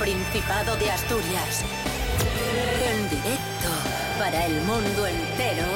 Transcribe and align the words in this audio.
Principado 0.00 0.76
de 0.76 0.90
Asturias. 0.90 1.62
En 2.82 3.10
directo 3.10 3.68
para 4.18 4.46
el 4.46 4.54
mundo 4.62 5.06
entero. 5.06 5.66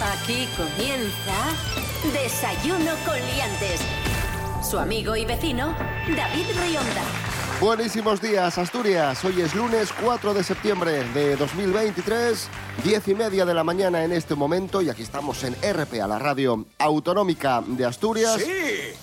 Aquí 0.00 0.46
comienza 0.56 2.12
Desayuno 2.12 2.92
con 3.04 3.16
Liantes. 3.16 3.80
Su 4.62 4.78
amigo 4.78 5.16
y 5.16 5.24
vecino, 5.24 5.74
David 6.16 6.46
Rionda. 6.56 7.02
Buenísimos 7.60 8.20
días, 8.20 8.58
Asturias. 8.58 9.24
Hoy 9.24 9.40
es 9.40 9.56
lunes 9.56 9.92
4 10.00 10.32
de 10.32 10.44
septiembre 10.44 11.04
de 11.14 11.34
2023, 11.34 12.48
10 12.84 13.08
y 13.08 13.14
media 13.14 13.44
de 13.44 13.54
la 13.54 13.64
mañana 13.64 14.04
en 14.04 14.12
este 14.12 14.36
momento, 14.36 14.82
y 14.82 14.90
aquí 14.90 15.02
estamos 15.02 15.42
en 15.42 15.54
RPA, 15.54 16.06
la 16.06 16.18
radio 16.18 16.64
autonómica 16.78 17.62
de 17.66 17.86
Asturias. 17.86 18.40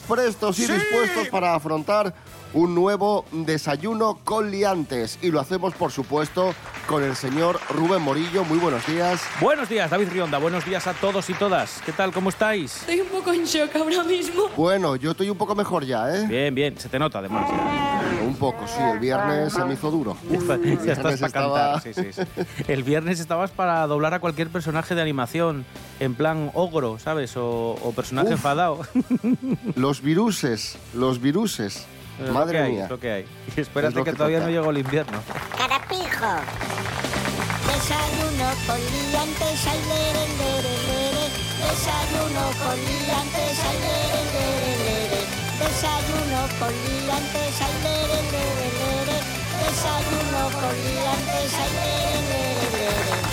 Prestos 0.07 0.59
y 0.59 0.67
dispuestos 0.67 1.27
para 1.29 1.55
afrontar 1.55 2.13
un 2.53 2.75
nuevo 2.75 3.25
desayuno 3.31 4.19
con 4.23 4.51
liantes. 4.51 5.17
Y 5.21 5.31
lo 5.31 5.39
hacemos, 5.39 5.73
por 5.73 5.91
supuesto, 5.91 6.53
con 6.87 7.03
el 7.03 7.15
señor 7.15 7.59
Rubén 7.69 8.01
Morillo. 8.01 8.43
Muy 8.43 8.57
buenos 8.59 8.85
días. 8.85 9.21
Buenos 9.39 9.69
días, 9.69 9.89
David 9.89 10.09
Rionda. 10.11 10.37
Buenos 10.37 10.65
días 10.65 10.85
a 10.87 10.93
todos 10.93 11.29
y 11.29 11.33
todas. 11.33 11.81
¿Qué 11.85 11.91
tal? 11.91 12.11
¿Cómo 12.11 12.29
estáis? 12.29 12.77
Estoy 12.81 13.01
un 13.01 13.07
poco 13.07 13.31
en 13.33 13.45
shock 13.45 13.75
ahora 13.75 14.03
mismo. 14.03 14.43
Bueno, 14.57 14.95
yo 14.95 15.11
estoy 15.11 15.29
un 15.29 15.37
poco 15.37 15.55
mejor 15.55 15.85
ya, 15.85 16.13
¿eh? 16.15 16.27
Bien, 16.27 16.53
bien. 16.53 16.77
Se 16.77 16.89
te 16.89 16.99
nota, 16.99 17.19
además. 17.19 17.47
ya. 17.49 18.23
Un 18.25 18.35
poco, 18.35 18.67
sí. 18.67 18.81
El 18.81 18.99
viernes 18.99 19.53
se 19.53 19.63
me 19.65 19.73
hizo 19.73 19.89
duro. 19.91 20.17
Ya 20.31 20.57
viernes 20.57 20.87
estás 20.87 21.03
para 21.19 21.27
estaba- 21.27 21.81
cantar. 21.81 21.81
Sí, 21.81 21.93
sí, 21.93 22.13
sí. 22.13 22.43
El 22.67 22.83
viernes 22.83 23.19
estabas 23.19 23.51
para 23.51 23.85
doblar 23.87 24.13
a 24.13 24.19
cualquier 24.19 24.49
personaje 24.49 24.93
de 24.95 25.01
animación, 25.01 25.65
en 25.99 26.15
plan 26.15 26.51
ogro, 26.53 26.99
¿sabes? 26.99 27.35
O, 27.37 27.71
o 27.81 27.91
personaje 27.93 28.27
Uf. 28.29 28.33
enfadado. 28.33 28.79
Los 29.75 30.01
viruses, 30.01 30.77
los 30.93 31.21
viruses. 31.21 31.85
Es 32.21 32.27
lo 32.27 32.33
que 32.33 32.39
Madre 32.39 32.59
hay, 32.61 32.71
mía. 32.73 32.83
es 32.85 32.89
lo 32.89 32.99
que 32.99 33.11
hay. 33.11 33.21
Y 33.47 33.51
Es 33.51 33.57
espérate 33.57 33.95
que, 33.95 34.03
que 34.03 34.13
todavía 34.13 34.37
toca. 34.39 34.47
no 34.49 34.53
llegó 34.55 34.69
el 34.71 34.77
invierno. 34.77 35.23
Carapijo. 35.57 36.31
Desayuno 37.67 38.47
con 38.67 38.79
liantes, 38.79 39.67
ay, 39.67 39.79
lere, 39.89 40.23
lere, 40.39 40.73
lere. 40.87 41.25
Desayuno 41.61 42.43
con 42.61 42.77
liantes, 42.77 43.57
ay, 43.67 43.77
lere, 43.85 44.21
lere, 44.33 44.71
lere. 44.85 45.21
Desayuno 45.61 46.41
con 46.59 46.71
liantes, 46.85 47.61
ay, 47.61 47.75
lere, 47.83 48.19
lere, 48.33 48.67
lere. 48.79 49.17
Desayuno 49.61 50.41
con 50.61 50.75
liantes, 50.85 51.53
ay, 51.61 51.71
lere, 51.77 52.19
lere, 52.29 52.77
lere. 52.77 53.30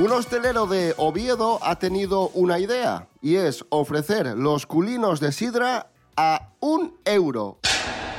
Un 0.00 0.12
hostelero 0.12 0.66
de 0.66 0.94
Oviedo 0.96 1.58
ha 1.60 1.78
tenido 1.78 2.30
una 2.30 2.58
idea 2.58 3.08
y 3.20 3.36
es 3.36 3.66
ofrecer 3.68 4.28
los 4.28 4.64
culinos 4.64 5.20
de 5.20 5.30
sidra 5.30 5.90
a 6.16 6.48
un 6.58 6.94
euro. 7.04 7.58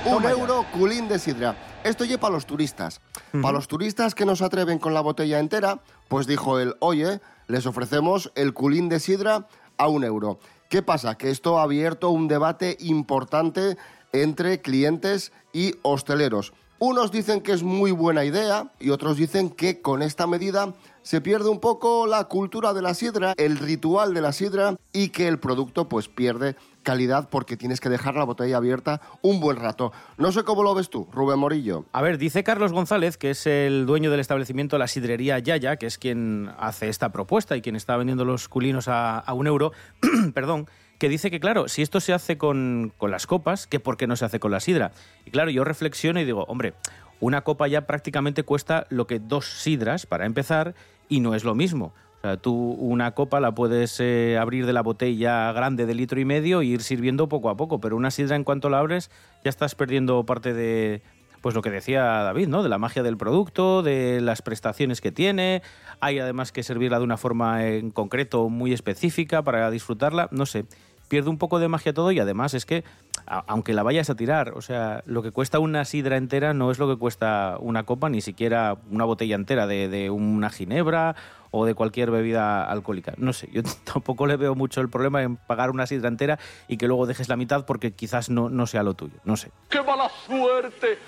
Un 0.06 0.24
euro 0.26 0.64
culín 0.74 1.08
de 1.08 1.18
sidra. 1.18 1.56
Esto 1.84 2.06
ya 2.06 2.20
para 2.20 2.36
los 2.36 2.46
turistas. 2.46 3.02
Para 3.32 3.54
los 3.54 3.68
turistas 3.68 4.14
que 4.14 4.28
no 4.28 4.36
se 4.36 4.46
atreven 4.46 4.78
con 4.78 4.94
la 4.94 5.02
botella 5.02 5.40
entera, 5.40 5.80
pues 6.08 6.28
dijo 6.28 6.59
él, 6.59 6.76
oye, 6.82 7.20
les 7.48 7.66
ofrecemos 7.66 8.32
el 8.36 8.54
culín 8.54 8.88
de 8.88 9.00
sidra 9.00 9.48
a 9.80 9.88
un 9.88 10.04
euro. 10.04 10.38
¿Qué 10.70 10.84
pasa? 10.84 11.16
Que 11.18 11.32
esto 11.32 11.58
ha 11.58 11.64
abierto 11.64 12.12
un 12.12 12.28
debate 12.28 12.78
importante 12.82 13.75
entre 14.14 14.62
clientes 14.62 15.31
y 15.52 15.74
hosteleros. 15.81 16.53
Unos 16.84 17.12
dicen 17.12 17.41
que 17.41 17.52
es 17.52 17.62
muy 17.62 17.91
buena 17.91 18.25
idea 18.25 18.72
y 18.80 18.90
otros 18.90 19.16
dicen 19.16 19.52
que 19.52 19.81
con 19.81 20.02
esta 20.02 20.25
medida 20.25 20.74
se 21.03 21.22
pierde 21.22 21.50
un 21.50 21.59
poco 21.59 22.07
la 22.07 22.25
cultura 22.25 22.73
de 22.73 22.81
la 22.81 22.94
sidra, 22.94 23.34
el 23.38 23.57
ritual 23.57 24.13
de 24.13 24.22
la 24.22 24.31
sidra 24.31 24.78
y 24.94 25.09
que 25.09 25.28
el 25.28 25.39
producto 25.39 25.89
pues 25.89 26.07
pierde 26.07 26.56
calidad 26.84 27.29
porque 27.29 27.57
tienes 27.57 27.79
que 27.79 27.89
dejar 27.89 28.16
la 28.16 28.23
botella 28.23 28.57
abierta 28.57 29.01
un 29.22 29.40
buen 29.40 29.57
rato. 29.57 29.91
No 30.17 30.31
sé 30.31 30.44
cómo 30.44 30.63
lo 30.63 30.73
ves 30.73 30.90
tú, 30.90 31.07
Rubén 31.11 31.40
Morillo. 31.40 31.85
A 31.91 32.01
ver, 32.01 32.17
dice 32.17 32.44
Carlos 32.44 32.72
González, 32.72 33.17
que 33.17 33.31
es 33.31 33.45
el 33.47 33.85
dueño 33.85 34.11
del 34.11 34.19
establecimiento 34.19 34.78
La 34.78 34.88
Sidrería 34.88 35.40
Yaya, 35.40 35.78
que 35.78 35.85
es 35.85 35.97
quien 35.97 36.51
hace 36.57 36.90
esta 36.90 37.11
propuesta 37.11 37.56
y 37.56 37.61
quien 37.61 37.75
está 37.75 37.97
vendiendo 37.97 38.25
los 38.25 38.47
culinos 38.47 38.88
a, 38.88 39.19
a 39.19 39.34
un 39.34 39.47
euro, 39.47 39.72
perdón, 40.34 40.67
que 41.01 41.09
dice 41.09 41.31
que, 41.31 41.40
claro, 41.40 41.67
si 41.67 41.81
esto 41.81 42.00
se 42.00 42.13
hace 42.13 42.38
con, 42.38 42.94
con 43.00 43.09
las 43.09 43.25
copas, 43.25 43.66
que 43.66 43.79
por 43.79 43.97
qué 43.97 44.06
no 44.06 44.16
se 44.16 44.23
hace 44.23 44.40
con 44.40 44.51
la 44.51 44.59
sidra. 44.59 44.91
Y 45.25 45.31
claro, 45.31 45.50
yo 45.50 45.63
reflexiono 45.63 46.19
y 46.19 46.25
digo, 46.25 46.44
hombre, 46.44 46.75
una 47.22 47.42
copa 47.42 47.70
ya 47.70 47.88
prácticamente 47.88 48.44
cuesta 48.44 48.86
lo 48.90 49.08
que 49.08 49.20
dos 49.20 49.46
sidras 49.46 50.06
para 50.06 50.26
empezar 50.26 50.76
y 51.08 51.22
no 51.22 51.36
es 51.36 51.46
lo 51.46 51.56
mismo. 51.56 51.94
O 52.18 52.22
sea, 52.22 52.38
tú 52.38 52.54
una 52.54 53.12
copa 53.12 53.40
la 53.40 53.56
puedes 53.56 54.00
eh, 54.00 54.38
abrir 54.40 54.66
de 54.66 54.74
la 54.74 54.82
botella 54.82 55.52
grande 55.54 55.86
de 55.86 55.96
litro 55.96 56.20
y 56.20 56.26
medio 56.26 56.62
e 56.62 56.66
ir 56.66 56.82
sirviendo 56.82 57.30
poco 57.30 57.50
a 57.50 57.56
poco, 57.56 57.80
pero 57.80 57.96
una 57.96 58.12
sidra 58.12 58.36
en 58.36 58.44
cuanto 58.44 58.70
la 58.70 58.80
abres 58.80 59.09
ya 59.44 59.50
estás 59.50 59.74
perdiendo 59.74 60.24
parte 60.26 60.54
de, 60.54 61.02
pues 61.42 61.56
lo 61.56 61.62
que 61.62 61.72
decía 61.72 62.04
David, 62.04 62.48
¿no? 62.48 62.64
De 62.64 62.70
la 62.70 62.78
magia 62.78 63.02
del 63.04 63.18
producto, 63.18 63.82
de 63.82 64.22
las 64.22 64.42
prestaciones 64.42 65.02
que 65.02 65.12
tiene. 65.12 65.64
Hay 66.00 66.20
además 66.20 66.52
que 66.52 66.64
servirla 66.64 67.00
de 67.00 67.03
una 67.03 67.18
forma 67.18 67.66
en 67.66 67.92
concreto 67.92 68.50
muy 68.50 68.74
específica 68.74 69.42
para 69.42 69.70
disfrutarla. 69.72 70.28
No 70.32 70.46
sé, 70.46 70.66
pierde 71.11 71.29
un 71.29 71.38
poco 71.38 71.59
de 71.59 71.67
magia 71.67 71.94
todo 71.94 72.13
y 72.13 72.19
además 72.22 72.53
es 72.53 72.66
que, 72.66 72.85
a- 73.27 73.44
aunque 73.47 73.73
la 73.73 73.83
vayas 73.83 74.09
a 74.09 74.16
tirar, 74.16 74.53
o 74.55 74.61
sea, 74.61 75.03
lo 75.05 75.22
que 75.22 75.31
cuesta 75.31 75.59
una 75.59 75.83
sidra 75.83 76.16
entera 76.16 76.53
no 76.53 76.72
es 76.72 76.79
lo 76.79 76.88
que 76.88 76.95
cuesta 76.97 77.57
una 77.59 77.83
copa, 77.83 78.07
ni 78.07 78.22
siquiera 78.22 78.77
una 78.89 79.03
botella 79.03 79.35
entera 79.35 79.67
de, 79.67 79.89
de 79.89 80.09
una 80.09 80.49
ginebra 80.49 81.17
o 81.51 81.66
de 81.66 81.75
cualquier 81.75 82.11
bebida 82.11 82.63
alcohólica. 82.63 83.13
No 83.17 83.33
sé, 83.33 83.49
yo 83.51 83.61
tampoco 83.83 84.25
le 84.25 84.38
veo 84.38 84.55
mucho 84.55 84.79
el 84.79 84.88
problema 84.88 85.22
en 85.22 85.35
pagar 85.35 85.69
una 85.69 85.85
sidra 85.85 86.07
entera 86.07 86.39
y 86.69 86.77
que 86.77 86.88
luego 86.88 87.05
dejes 87.05 87.28
la 87.28 87.35
mitad 87.35 87.66
porque 87.66 87.91
quizás 87.91 88.29
no, 88.29 88.49
no 88.49 88.66
sea 88.66 88.81
lo 88.83 88.93
tuyo. 88.93 89.16
No 89.25 89.35
sé. 89.35 89.51
¡Qué 89.69 89.81
mala 89.83 90.09
suerte! 90.25 90.97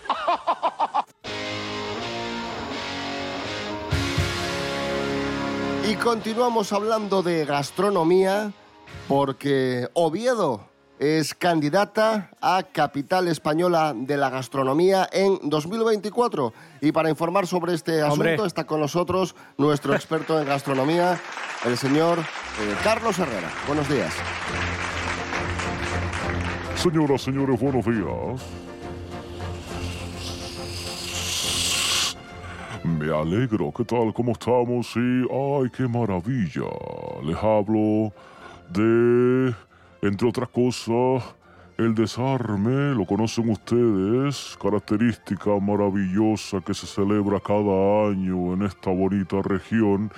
Y 5.90 5.96
continuamos 5.96 6.72
hablando 6.72 7.22
de 7.24 7.46
gastronomía 7.46 8.52
porque 9.14 9.88
Oviedo 9.94 10.66
es 10.98 11.36
candidata 11.36 12.32
a 12.42 12.64
capital 12.64 13.28
española 13.28 13.94
de 13.96 14.18
la 14.18 14.32
gastronomía 14.32 15.08
en 15.12 15.38
2024. 15.44 16.52
Y 16.82 16.92
para 16.92 17.12
informar 17.12 17.46
sobre 17.46 17.76
este 17.76 18.02
asunto 18.02 18.32
Hombre. 18.32 18.48
está 18.48 18.64
con 18.64 18.80
nosotros 18.80 19.36
nuestro 19.56 19.94
experto 19.94 20.40
en 20.42 20.48
gastronomía, 20.48 21.22
el 21.64 21.78
señor 21.78 22.18
eh, 22.18 22.76
Carlos 22.84 23.20
Herrera. 23.20 23.52
Buenos 23.68 23.88
días. 23.88 24.16
Señoras, 26.76 27.22
señores, 27.22 27.62
buenos 27.62 27.86
días. 27.86 28.42
Me 32.84 33.16
alegro, 33.16 33.72
¿qué 33.78 33.86
tal? 33.86 34.12
¿Cómo 34.12 34.32
estamos? 34.32 34.88
Sí, 34.88 35.00
ay, 35.30 35.70
qué 35.70 35.88
maravilla. 35.88 36.68
Les 37.24 37.38
hablo 37.38 38.12
de, 38.74 39.56
entre 40.02 40.28
otras 40.28 40.50
cosas, 40.50 41.24
el 41.78 41.96
desarme, 41.96 42.94
lo 42.94 43.06
conocen 43.06 43.50
ustedes, 43.50 44.58
característica 44.62 45.58
maravillosa 45.60 46.62
que 46.62 46.74
se 46.74 46.86
celebra 46.86 47.40
cada 47.40 48.10
año 48.10 48.54
en 48.54 48.64
esta 48.64 48.92
bonita 48.92 49.42
región 49.42 50.12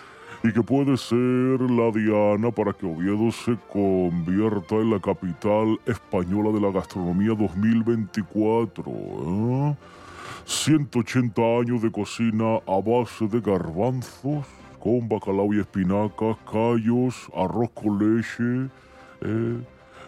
y 0.43 0.51
que 0.51 0.61
puede 0.61 0.97
ser 0.97 1.61
la 1.61 1.91
diana 1.91 2.51
para 2.51 2.73
que 2.73 2.85
Oviedo 2.85 3.31
se 3.31 3.57
convierta 3.71 4.75
en 4.75 4.91
la 4.91 4.99
capital 4.99 5.79
española 5.85 6.51
de 6.51 6.61
la 6.61 6.71
gastronomía 6.71 7.33
2024. 7.35 8.83
¿eh? 8.91 9.75
180 10.45 11.41
años 11.41 11.81
de 11.81 11.91
cocina 11.91 12.57
a 12.67 12.79
base 12.79 13.27
de 13.27 13.41
garbanzos, 13.41 14.45
con 14.85 15.09
bacalao 15.09 15.51
y 15.51 15.59
espinacas, 15.59 16.37
callos, 16.45 17.15
arroz 17.35 17.71
con 17.71 17.97
leche. 17.97 18.69
¿eh? 19.21 19.57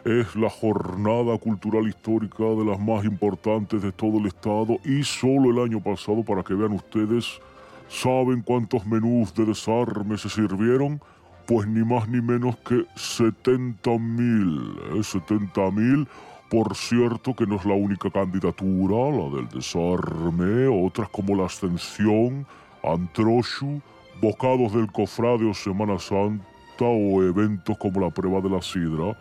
Es 0.06 0.36
la 0.36 0.52
jornada 0.52 1.36
cultural 1.40 1.88
histórica 1.88 2.44
de 2.44 2.64
las 2.64 2.80
más 2.80 3.04
importantes 3.04 3.82
de 3.82 3.92
todo 3.92 4.20
el 4.20 4.28
estado 4.28 4.78
y 4.86 5.04
solo 5.04 5.50
el 5.50 5.68
año 5.68 5.82
pasado, 5.82 6.24
para 6.24 6.44
que 6.44 6.54
vean 6.54 6.74
ustedes, 6.74 7.42
¿saben 7.90 8.44
cuántos 8.44 8.86
menús 8.86 9.34
de 9.34 9.46
desarme 9.46 10.16
se 10.16 10.30
sirvieron? 10.30 11.02
Pues 11.48 11.68
ni 11.68 11.84
más 11.84 12.08
ni 12.08 12.22
menos 12.22 12.56
que 12.58 12.86
70 12.96 13.98
mil. 13.98 14.78
¿eh? 14.96 15.04
70 15.04 15.72
mil. 15.72 16.08
Por 16.52 16.76
cierto 16.76 17.36
que 17.36 17.48
no 17.48 17.56
es 17.56 17.66
la 17.66 17.74
única 17.74 18.12
candidatura, 18.12 19.18
la 19.18 19.36
del 19.38 19.50
desarme, 19.50 20.68
otras 20.68 21.10
como 21.10 21.36
la 21.36 21.48
ascensión, 21.48 22.46
antroshu, 22.84 23.82
bocados 24.22 24.74
del 24.74 24.92
cofrade 24.92 25.46
o 25.46 25.54
Semana 25.54 26.00
Santa 26.00 26.86
o 26.86 27.24
eventos 27.24 27.78
como 27.78 28.02
la 28.02 28.10
prueba 28.10 28.42
de 28.42 28.50
la 28.50 28.62
sidra, 28.62 29.18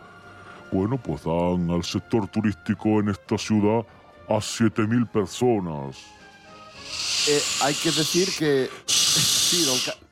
bueno, 0.71 0.97
pues 0.97 1.23
dan 1.23 1.69
al 1.71 1.83
sector 1.83 2.27
turístico 2.27 2.99
en 2.99 3.09
esta 3.09 3.37
ciudad 3.37 3.85
a 4.27 4.35
7.000 4.35 5.07
personas. 5.09 5.97
Eh, 7.27 7.41
hay 7.63 7.73
que 7.73 7.91
decir 7.91 8.29
que... 8.37 8.69
Sí, 8.85 9.65
don 9.65 10.06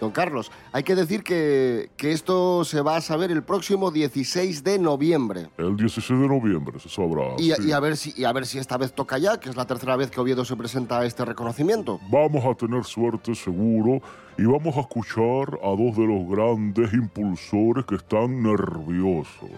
Don 0.00 0.10
Carlos, 0.10 0.52
hay 0.72 0.82
que 0.82 0.94
decir 0.94 1.22
que, 1.22 1.90
que 1.96 2.12
esto 2.12 2.64
se 2.64 2.82
va 2.82 2.96
a 2.96 3.00
saber 3.00 3.30
el 3.30 3.42
próximo 3.42 3.90
16 3.90 4.62
de 4.62 4.78
noviembre. 4.78 5.48
El 5.56 5.76
16 5.76 6.20
de 6.20 6.28
noviembre 6.28 6.78
se 6.78 6.88
sabrá. 6.88 7.34
Y, 7.38 7.52
sí. 7.52 7.68
y 7.68 7.72
a 7.72 7.80
ver 7.80 7.96
si, 7.96 8.12
y 8.16 8.24
a 8.24 8.32
ver 8.32 8.46
si 8.46 8.58
esta 8.58 8.76
vez 8.76 8.92
toca 8.92 9.16
ya, 9.18 9.40
que 9.40 9.48
es 9.48 9.56
la 9.56 9.66
tercera 9.66 9.96
vez 9.96 10.10
que 10.10 10.20
Oviedo 10.20 10.44
se 10.44 10.54
presenta 10.56 11.00
a 11.00 11.06
este 11.06 11.24
reconocimiento. 11.24 11.98
Vamos 12.10 12.44
a 12.44 12.54
tener 12.54 12.84
suerte 12.84 13.34
seguro 13.34 14.02
y 14.36 14.44
vamos 14.44 14.76
a 14.76 14.80
escuchar 14.80 15.58
a 15.62 15.68
dos 15.68 15.96
de 15.96 16.06
los 16.06 16.28
grandes 16.28 16.92
impulsores 16.92 17.86
que 17.86 17.94
están 17.94 18.42
nerviosos. 18.42 19.50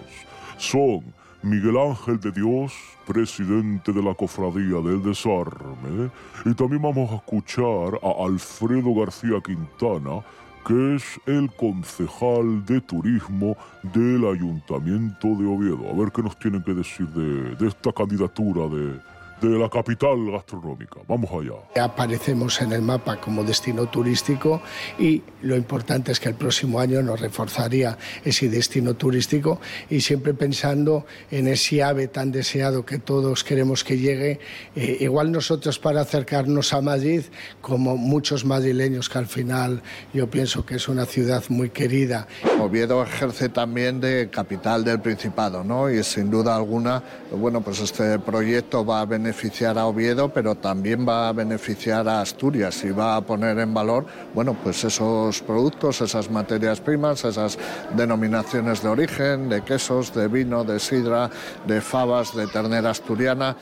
Son 0.56 1.02
Miguel 1.42 1.76
Ángel 1.78 2.18
de 2.18 2.32
Dios, 2.32 2.72
presidente 3.06 3.92
de 3.92 4.02
la 4.02 4.14
Cofradía 4.14 4.80
del 4.82 5.02
Desarme, 5.02 6.10
y 6.44 6.54
también 6.54 6.82
vamos 6.82 7.10
a 7.12 7.16
escuchar 7.16 8.00
a 8.02 8.24
Alfredo 8.24 8.92
García 8.94 9.40
Quintana, 9.44 10.24
que 10.66 10.96
es 10.96 11.20
el 11.26 11.48
concejal 11.54 12.64
de 12.66 12.80
turismo 12.80 13.56
del 13.82 14.26
Ayuntamiento 14.26 15.28
de 15.28 15.46
Oviedo. 15.46 15.88
A 15.88 15.96
ver 15.96 16.10
qué 16.10 16.22
nos 16.22 16.36
tienen 16.38 16.62
que 16.62 16.74
decir 16.74 17.06
de, 17.08 17.54
de 17.54 17.68
esta 17.68 17.92
candidatura 17.92 18.66
de, 18.68 18.98
de 19.40 19.58
la 19.58 19.68
capital 19.68 20.30
gastronómica. 20.30 21.00
Vamos 21.06 21.30
allá. 21.30 21.84
Aparecemos 21.84 22.60
en 22.60 22.72
el 22.72 22.82
mapa 22.82 23.20
como 23.20 23.44
destino 23.44 23.86
turístico 23.86 24.62
y 24.98 25.22
lo 25.42 25.56
importante 25.56 26.12
es 26.12 26.20
que 26.20 26.28
el 26.28 26.34
próximo 26.34 26.80
año 26.80 27.02
nos 27.02 27.20
reforzaría 27.20 27.96
ese 28.24 28.48
destino 28.48 28.94
turístico 28.94 29.60
y 29.88 30.00
siempre 30.00 30.34
pensando 30.34 31.06
en 31.30 31.48
ese 31.48 31.82
ave 31.82 32.08
tan 32.08 32.32
deseado 32.32 32.84
que 32.84 32.98
todos 32.98 33.44
queremos 33.44 33.84
que 33.84 33.98
llegue. 33.98 34.40
Eh, 34.74 34.98
igual 35.00 35.32
nosotros 35.32 35.78
para 35.78 36.00
acercarnos 36.00 36.72
a 36.72 36.80
Madrid, 36.80 37.22
como 37.60 37.96
muchos 37.96 38.44
madrileños 38.44 39.08
que 39.08 39.18
al 39.18 39.26
final 39.26 39.82
yo 40.12 40.28
pienso 40.28 40.64
que 40.66 40.76
es 40.76 40.88
una 40.88 41.06
ciudad 41.06 41.44
muy 41.48 41.70
querida. 41.70 42.26
Oviedo 42.60 43.02
ejerce 43.02 43.48
también 43.48 44.00
de 44.00 44.28
capital 44.30 44.84
del 44.84 45.00
Principado, 45.00 45.62
¿no? 45.62 45.90
Y 45.90 46.02
sin 46.02 46.30
duda 46.30 46.56
alguna, 46.56 47.02
bueno, 47.30 47.60
pues 47.60 47.80
este 47.80 48.18
proyecto 48.18 48.84
va 48.84 49.00
a 49.00 49.06
beneficiar 49.28 49.76
a 49.76 49.84
Oviedo, 49.84 50.30
pero 50.30 50.54
también 50.54 51.06
va 51.06 51.28
a 51.28 51.34
beneficiar 51.34 52.08
a 52.08 52.22
Asturias 52.22 52.82
y 52.84 52.92
va 52.92 53.14
a 53.16 53.20
poner 53.20 53.58
en 53.58 53.74
valor, 53.74 54.06
bueno, 54.32 54.54
pues 54.54 54.82
esos 54.84 55.42
productos, 55.42 56.00
esas 56.00 56.30
materias 56.30 56.80
primas, 56.80 57.26
esas 57.26 57.58
denominaciones 57.94 58.82
de 58.82 58.88
origen, 58.88 59.50
de 59.50 59.62
quesos, 59.62 60.14
de 60.14 60.28
vino, 60.28 60.64
de 60.64 60.80
sidra, 60.80 61.28
de 61.66 61.82
fabas, 61.82 62.34
de 62.34 62.46
ternera 62.46 62.88
asturiana. 62.88 63.54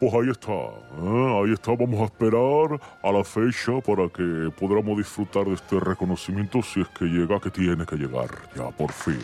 Pues 0.00 0.12
ahí 0.14 0.30
está, 0.30 0.50
¿eh? 0.50 1.42
ahí 1.44 1.52
está, 1.52 1.76
vamos 1.78 2.00
a 2.00 2.04
esperar 2.06 2.80
a 3.04 3.12
la 3.12 3.22
fecha 3.22 3.80
para 3.86 4.08
que 4.08 4.50
podamos 4.58 4.98
disfrutar 4.98 5.44
de 5.44 5.54
este 5.54 5.78
reconocimiento 5.78 6.60
si 6.60 6.80
es 6.80 6.88
que 6.88 7.04
llega, 7.04 7.38
que 7.38 7.50
tiene 7.50 7.86
que 7.86 7.94
llegar, 7.94 8.30
ya 8.56 8.68
por 8.70 8.90
fin. 8.90 9.20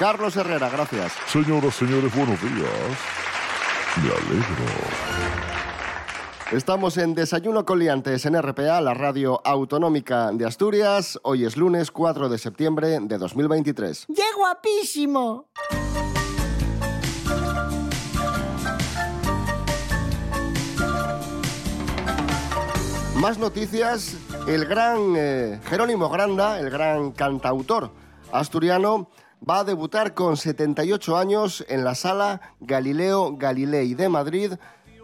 Carlos 0.00 0.36
Herrera, 0.36 0.68
gracias. 0.68 1.12
Señoras, 1.26 1.76
señores, 1.76 2.12
buenos 2.12 2.40
días. 2.42 3.33
Me 4.02 4.10
alegro. 4.10 4.64
Estamos 6.50 6.96
en 6.98 7.14
Desayuno 7.14 7.64
con 7.64 7.78
Liantes 7.78 8.26
en 8.26 8.40
RPA, 8.40 8.80
la 8.80 8.92
radio 8.92 9.40
autonómica 9.44 10.32
de 10.32 10.44
Asturias. 10.44 11.20
Hoy 11.22 11.44
es 11.44 11.56
lunes 11.56 11.92
4 11.92 12.28
de 12.28 12.38
septiembre 12.38 12.98
de 13.00 13.18
2023. 13.18 14.06
¡Qué 14.14 14.22
guapísimo! 14.36 15.46
Más 23.14 23.38
noticias. 23.38 24.16
El 24.48 24.66
gran 24.66 25.14
eh, 25.16 25.60
Jerónimo 25.66 26.08
Granda, 26.08 26.58
el 26.58 26.68
gran 26.68 27.12
cantautor 27.12 27.92
asturiano, 28.32 29.08
va 29.48 29.60
a 29.60 29.64
debutar 29.64 30.14
con 30.14 30.36
78 30.36 31.16
años 31.16 31.64
en 31.68 31.84
la 31.84 31.94
sala 31.94 32.40
Galileo 32.60 33.36
Galilei 33.36 33.94
de 33.94 34.08
Madrid 34.08 34.52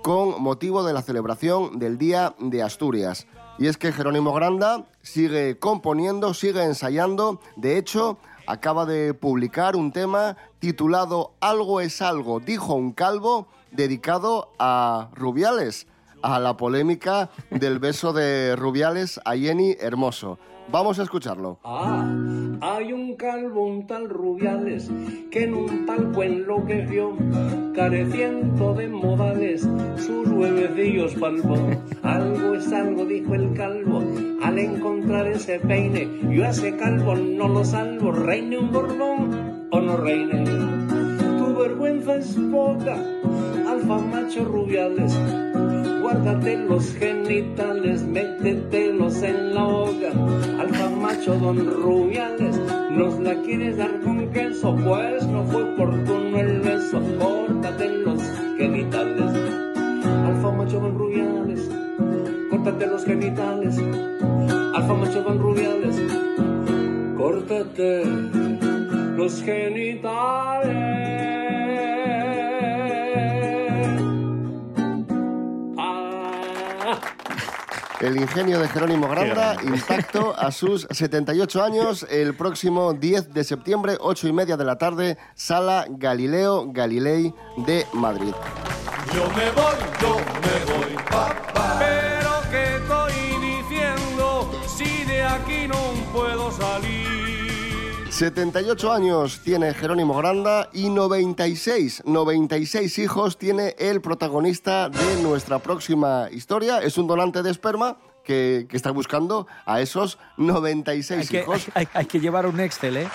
con 0.02 0.40
motivo 0.40 0.82
de 0.82 0.94
la 0.94 1.02
celebración 1.02 1.78
del 1.78 1.98
Día 1.98 2.34
de 2.38 2.62
Asturias. 2.62 3.26
Y 3.58 3.66
es 3.66 3.76
que 3.76 3.92
Jerónimo 3.92 4.32
Granda 4.32 4.86
sigue 5.02 5.58
componiendo, 5.58 6.32
sigue 6.32 6.64
ensayando. 6.64 7.40
De 7.56 7.76
hecho, 7.76 8.16
acaba 8.46 8.86
de 8.86 9.12
publicar 9.12 9.76
un 9.76 9.92
tema 9.92 10.38
titulado 10.58 11.32
Algo 11.40 11.82
es 11.82 12.00
algo, 12.00 12.40
dijo 12.40 12.72
un 12.74 12.92
calvo, 12.92 13.46
dedicado 13.72 14.52
a 14.58 15.10
Rubiales, 15.14 15.86
a 16.22 16.38
la 16.38 16.56
polémica 16.56 17.28
del 17.50 17.78
beso 17.78 18.14
de 18.14 18.56
Rubiales 18.56 19.20
a 19.26 19.36
Jenny 19.36 19.76
Hermoso. 19.78 20.38
Vamos 20.72 21.00
a 21.00 21.02
escucharlo. 21.02 21.58
Ah, 21.64 22.08
hay 22.60 22.92
un 22.92 23.16
calvo, 23.16 23.66
un 23.66 23.88
tal 23.88 24.08
Rubiales, 24.08 24.88
que 25.30 25.44
en 25.44 25.54
un 25.54 25.84
palco 25.84 26.22
enloqueció, 26.22 27.16
careciendo 27.74 28.74
de 28.74 28.88
modales, 28.88 29.68
sus 29.96 30.28
huevecillos 30.28 31.14
palpó. 31.14 31.56
Algo 32.04 32.54
es 32.54 32.72
algo, 32.72 33.04
dijo 33.04 33.34
el 33.34 33.52
calvo, 33.54 34.00
al 34.42 34.58
encontrar 34.60 35.26
ese 35.26 35.58
peine, 35.58 36.08
yo 36.30 36.44
a 36.44 36.50
ese 36.50 36.76
calvo 36.76 37.16
no 37.16 37.48
lo 37.48 37.64
salvo, 37.64 38.12
reine 38.12 38.56
un 38.58 38.70
borbón 38.70 39.66
o 39.72 39.80
no 39.80 39.96
reine. 39.96 40.44
Tu 40.44 41.54
vergüenza 41.54 42.14
es 42.14 42.36
poca, 42.52 42.96
alfa 43.68 43.98
macho 43.98 44.44
Rubiales, 44.44 45.18
guárdate 46.00 46.56
los 46.56 46.94
genitales, 46.94 48.02
métetelos 48.02 49.22
en 49.22 49.54
la 49.54 49.64
boca. 49.64 50.10
Alfa 50.60 50.90
macho 50.90 51.34
don 51.34 51.66
Rubiales, 51.82 52.60
nos 52.90 53.18
la 53.20 53.34
quieres 53.42 53.76
dar 53.76 54.00
con 54.00 54.30
queso, 54.30 54.76
pues 54.76 55.26
no 55.26 55.44
fue 55.44 55.62
oportuno 55.74 56.38
el 56.38 56.60
beso, 56.60 57.00
córtate 57.18 57.88
los 57.88 58.22
genitales. 58.56 59.32
Alfa 60.26 60.50
macho 60.52 60.80
don 60.80 60.98
Rubiales, 60.98 61.70
córtate 62.50 62.86
los 62.86 63.04
genitales. 63.04 63.78
Alfa 64.74 64.94
macho 64.94 65.22
don 65.22 65.38
Rubiales, 65.38 66.00
córtate 67.16 68.04
los 69.16 69.42
genitales. 69.42 71.39
El 78.00 78.16
ingenio 78.16 78.58
de 78.58 78.68
Jerónimo 78.68 79.08
Granda, 79.08 79.56
intacto 79.62 80.34
a 80.36 80.50
sus 80.50 80.86
78 80.90 81.62
años, 81.62 82.06
el 82.10 82.34
próximo 82.34 82.94
10 82.94 83.34
de 83.34 83.44
septiembre, 83.44 83.96
8 84.00 84.28
y 84.28 84.32
media 84.32 84.56
de 84.56 84.64
la 84.64 84.78
tarde, 84.78 85.18
Sala 85.34 85.84
Galileo 85.88 86.64
Galilei 86.72 87.34
de 87.58 87.86
Madrid. 87.92 88.32
Yo 89.14 89.24
me 89.30 89.50
voy, 89.50 89.74
yo 90.00 90.16
me 90.16 90.72
voy, 90.72 90.94
papá. 91.10 91.49
78 98.24 98.92
años 98.92 99.40
tiene 99.42 99.72
Jerónimo 99.72 100.14
Granda 100.14 100.68
y 100.74 100.90
96, 100.90 102.02
96 102.04 102.98
hijos 102.98 103.38
tiene 103.38 103.74
el 103.78 104.02
protagonista 104.02 104.90
de 104.90 105.22
nuestra 105.22 105.58
próxima 105.58 106.28
historia. 106.30 106.82
Es 106.82 106.98
un 106.98 107.06
donante 107.06 107.42
de 107.42 107.50
esperma 107.50 107.96
que, 108.22 108.66
que 108.68 108.76
está 108.76 108.90
buscando 108.90 109.46
a 109.64 109.80
esos 109.80 110.18
96 110.36 111.18
Hay 111.22 111.26
que, 111.28 111.40
hijos. 111.40 111.66
hay- 111.72 111.88
hay 111.94 112.04
que 112.04 112.20
llevar 112.20 112.44
un 112.46 112.60
Excel, 112.60 112.98
¿eh? 112.98 113.08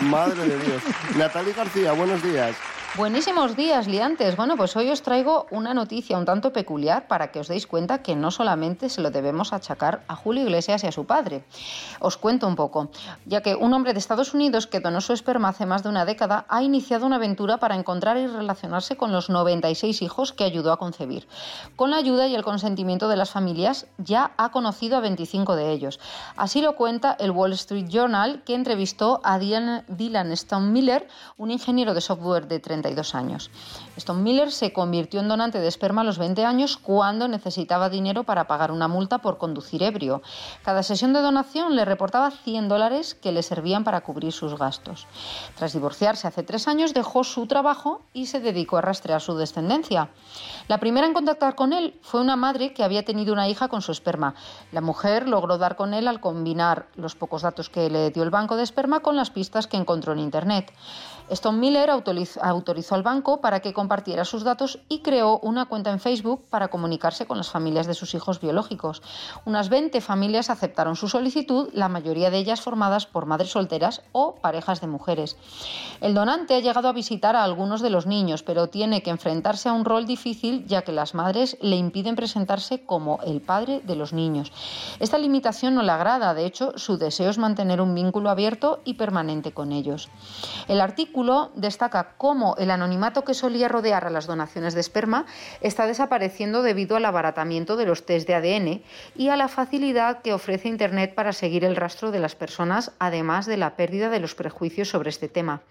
Madre 0.00 0.42
de 0.48 0.58
Dios. 0.58 0.82
Natalie 1.16 1.52
García, 1.52 1.92
buenos 1.92 2.20
días. 2.20 2.56
Buenísimos 2.96 3.54
días, 3.54 3.86
liantes. 3.86 4.34
Bueno, 4.34 4.56
pues 4.56 4.74
hoy 4.74 4.90
os 4.90 5.02
traigo 5.02 5.46
una 5.50 5.74
noticia 5.74 6.16
un 6.18 6.24
tanto 6.24 6.52
peculiar 6.52 7.06
para 7.06 7.30
que 7.30 7.38
os 7.38 7.46
deis 7.46 7.66
cuenta 7.66 8.02
que 8.02 8.16
no 8.16 8.30
solamente 8.30 8.88
se 8.88 9.02
lo 9.02 9.10
debemos 9.10 9.52
achacar 9.52 10.02
a 10.08 10.16
Julio 10.16 10.42
Iglesias 10.42 10.82
y 10.82 10.86
a 10.86 10.92
su 10.92 11.04
padre. 11.04 11.44
Os 12.00 12.16
cuento 12.16 12.48
un 12.48 12.56
poco, 12.56 12.88
ya 13.26 13.42
que 13.42 13.54
un 13.54 13.74
hombre 13.74 13.92
de 13.92 14.00
Estados 14.00 14.32
Unidos 14.34 14.66
que 14.66 14.80
donó 14.80 15.00
su 15.00 15.12
esperma 15.12 15.50
hace 15.50 15.66
más 15.66 15.82
de 15.82 15.90
una 15.90 16.06
década 16.06 16.46
ha 16.48 16.62
iniciado 16.62 17.06
una 17.06 17.16
aventura 17.16 17.58
para 17.58 17.76
encontrar 17.76 18.16
y 18.16 18.26
relacionarse 18.26 18.96
con 18.96 19.12
los 19.12 19.28
96 19.28 20.02
hijos 20.02 20.32
que 20.32 20.44
ayudó 20.44 20.72
a 20.72 20.78
concebir. 20.78 21.28
Con 21.76 21.90
la 21.90 21.98
ayuda 21.98 22.26
y 22.26 22.34
el 22.34 22.42
consentimiento 22.42 23.08
de 23.08 23.16
las 23.16 23.30
familias, 23.30 23.86
ya 23.98 24.32
ha 24.38 24.50
conocido 24.50 24.96
a 24.96 25.00
25 25.00 25.54
de 25.54 25.70
ellos. 25.72 26.00
Así 26.36 26.62
lo 26.62 26.74
cuenta 26.74 27.16
el 27.20 27.30
Wall 27.32 27.52
Street 27.52 27.86
Journal, 27.88 28.42
que 28.44 28.54
entrevistó 28.54 29.20
a 29.22 29.38
Dylan, 29.38 30.32
Stone 30.32 30.70
Miller, 30.70 31.06
un 31.36 31.50
ingeniero 31.50 31.94
de 31.94 32.00
software 32.00 32.48
de 32.48 32.58
72 32.82 33.14
años. 33.14 33.50
Stone 33.96 34.22
Miller 34.22 34.52
se 34.52 34.72
convirtió 34.72 35.20
en 35.20 35.28
donante 35.28 35.60
de 35.60 35.68
esperma 35.68 36.02
a 36.02 36.04
los 36.04 36.18
20 36.18 36.44
años 36.44 36.76
cuando 36.76 37.28
necesitaba 37.28 37.88
dinero 37.88 38.24
para 38.24 38.46
pagar 38.46 38.70
una 38.70 38.88
multa 38.88 39.18
por 39.18 39.38
conducir 39.38 39.82
ebrio. 39.82 40.22
Cada 40.62 40.82
sesión 40.82 41.12
de 41.12 41.20
donación 41.20 41.74
le 41.76 41.84
reportaba 41.84 42.30
100 42.30 42.68
dólares 42.68 43.14
que 43.14 43.32
le 43.32 43.42
servían 43.42 43.84
para 43.84 44.02
cubrir 44.02 44.32
sus 44.32 44.56
gastos. 44.56 45.06
Tras 45.56 45.72
divorciarse 45.72 46.28
hace 46.28 46.42
tres 46.42 46.68
años, 46.68 46.94
dejó 46.94 47.24
su 47.24 47.46
trabajo 47.46 48.02
y 48.12 48.26
se 48.26 48.40
dedicó 48.40 48.76
a 48.76 48.82
rastrear 48.82 49.20
su 49.20 49.36
descendencia. 49.36 50.10
La 50.68 50.78
primera 50.78 51.06
en 51.06 51.14
contactar 51.14 51.54
con 51.54 51.72
él 51.72 51.98
fue 52.02 52.20
una 52.20 52.36
madre 52.36 52.72
que 52.72 52.84
había 52.84 53.04
tenido 53.04 53.32
una 53.32 53.48
hija 53.48 53.68
con 53.68 53.82
su 53.82 53.92
esperma. 53.92 54.34
La 54.72 54.80
mujer 54.80 55.28
logró 55.28 55.58
dar 55.58 55.76
con 55.76 55.94
él 55.94 56.06
al 56.08 56.20
combinar 56.20 56.86
los 56.94 57.14
pocos 57.14 57.42
datos 57.42 57.70
que 57.70 57.90
le 57.90 58.10
dio 58.10 58.22
el 58.22 58.30
banco 58.30 58.56
de 58.56 58.62
esperma 58.62 59.00
con 59.00 59.16
las 59.16 59.30
pistas 59.30 59.66
que 59.66 59.76
encontró 59.76 60.12
en 60.12 60.20
Internet. 60.20 60.72
Stone 61.30 61.58
Miller 61.58 61.90
autorizó 61.90 62.42
al 62.68 63.02
banco 63.02 63.40
para 63.40 63.60
que 63.60 63.72
compartiera 63.72 64.26
sus 64.26 64.44
datos 64.44 64.78
y 64.90 64.98
creó 64.98 65.38
una 65.38 65.64
cuenta 65.66 65.90
en 65.90 66.00
Facebook 66.00 66.44
para 66.50 66.68
comunicarse 66.68 67.26
con 67.26 67.38
las 67.38 67.48
familias 67.48 67.86
de 67.86 67.94
sus 67.94 68.12
hijos 68.12 68.40
biológicos. 68.40 69.00
Unas 69.46 69.70
20 69.70 70.02
familias 70.02 70.50
aceptaron 70.50 70.94
su 70.94 71.08
solicitud, 71.08 71.70
la 71.72 71.88
mayoría 71.88 72.30
de 72.30 72.36
ellas 72.36 72.60
formadas 72.60 73.06
por 73.06 73.24
madres 73.24 73.52
solteras 73.52 74.02
o 74.12 74.34
parejas 74.34 74.82
de 74.82 74.86
mujeres. 74.86 75.38
El 76.02 76.12
donante 76.12 76.56
ha 76.56 76.60
llegado 76.60 76.88
a 76.88 76.92
visitar 76.92 77.36
a 77.36 77.42
algunos 77.42 77.80
de 77.80 77.88
los 77.88 78.06
niños, 78.06 78.42
pero 78.42 78.68
tiene 78.68 79.02
que 79.02 79.10
enfrentarse 79.10 79.70
a 79.70 79.72
un 79.72 79.86
rol 79.86 80.04
difícil 80.04 80.66
ya 80.66 80.82
que 80.82 80.92
las 80.92 81.14
madres 81.14 81.56
le 81.62 81.76
impiden 81.76 82.16
presentarse 82.16 82.84
como 82.84 83.20
el 83.24 83.40
padre 83.40 83.80
de 83.82 83.96
los 83.96 84.12
niños. 84.12 84.52
Esta 85.00 85.16
limitación 85.16 85.74
no 85.74 85.82
le 85.82 85.92
agrada, 85.92 86.34
de 86.34 86.44
hecho, 86.44 86.76
su 86.76 86.98
deseo 86.98 87.30
es 87.30 87.38
mantener 87.38 87.80
un 87.80 87.94
vínculo 87.94 88.28
abierto 88.28 88.80
y 88.84 88.94
permanente 88.94 89.52
con 89.52 89.72
ellos. 89.72 90.10
El 90.68 90.82
artículo 90.82 91.50
destaca 91.54 92.14
cómo 92.18 92.56
el 92.58 92.70
anonimato 92.70 93.24
que 93.24 93.34
solía 93.34 93.68
rodear 93.68 94.06
a 94.06 94.10
las 94.10 94.26
donaciones 94.26 94.74
de 94.74 94.80
esperma 94.80 95.26
está 95.60 95.86
desapareciendo 95.86 96.62
debido 96.62 96.96
al 96.96 97.04
abaratamiento 97.04 97.76
de 97.76 97.86
los 97.86 98.04
test 98.04 98.26
de 98.26 98.34
ADN 98.34 98.82
y 99.16 99.28
a 99.28 99.36
la 99.36 99.48
facilidad 99.48 100.22
que 100.22 100.32
ofrece 100.32 100.68
Internet 100.68 101.14
para 101.14 101.32
seguir 101.32 101.64
el 101.64 101.76
rastro 101.76 102.10
de 102.10 102.18
las 102.18 102.34
personas, 102.34 102.92
además 102.98 103.46
de 103.46 103.56
la 103.56 103.76
pérdida 103.76 104.10
de 104.10 104.20
los 104.20 104.34
prejuicios 104.34 104.88
sobre 104.88 105.10
este 105.10 105.28
tema. 105.28 105.62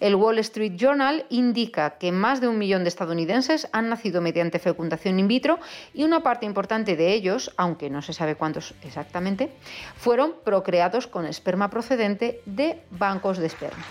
El 0.00 0.14
Wall 0.14 0.38
Street 0.38 0.74
Journal 0.76 1.26
indica 1.28 1.98
que 1.98 2.12
más 2.12 2.40
de 2.40 2.48
un 2.48 2.58
millón 2.58 2.84
de 2.84 2.88
estadounidenses 2.88 3.68
han 3.72 3.88
nacido 3.88 4.20
mediante 4.20 4.58
fecundación 4.58 5.18
in 5.18 5.28
vitro 5.28 5.58
y 5.92 6.04
una 6.04 6.22
parte 6.22 6.46
importante 6.46 6.96
de 6.96 7.12
ellos, 7.12 7.52
aunque 7.56 7.90
no 7.90 8.02
se 8.02 8.12
sabe 8.12 8.36
cuántos 8.36 8.74
exactamente, 8.82 9.50
fueron 9.96 10.34
procreados 10.44 11.06
con 11.06 11.26
esperma 11.26 11.70
procedente 11.70 12.40
de 12.46 12.82
bancos 12.90 13.38
de 13.38 13.46
esperma. 13.46 13.84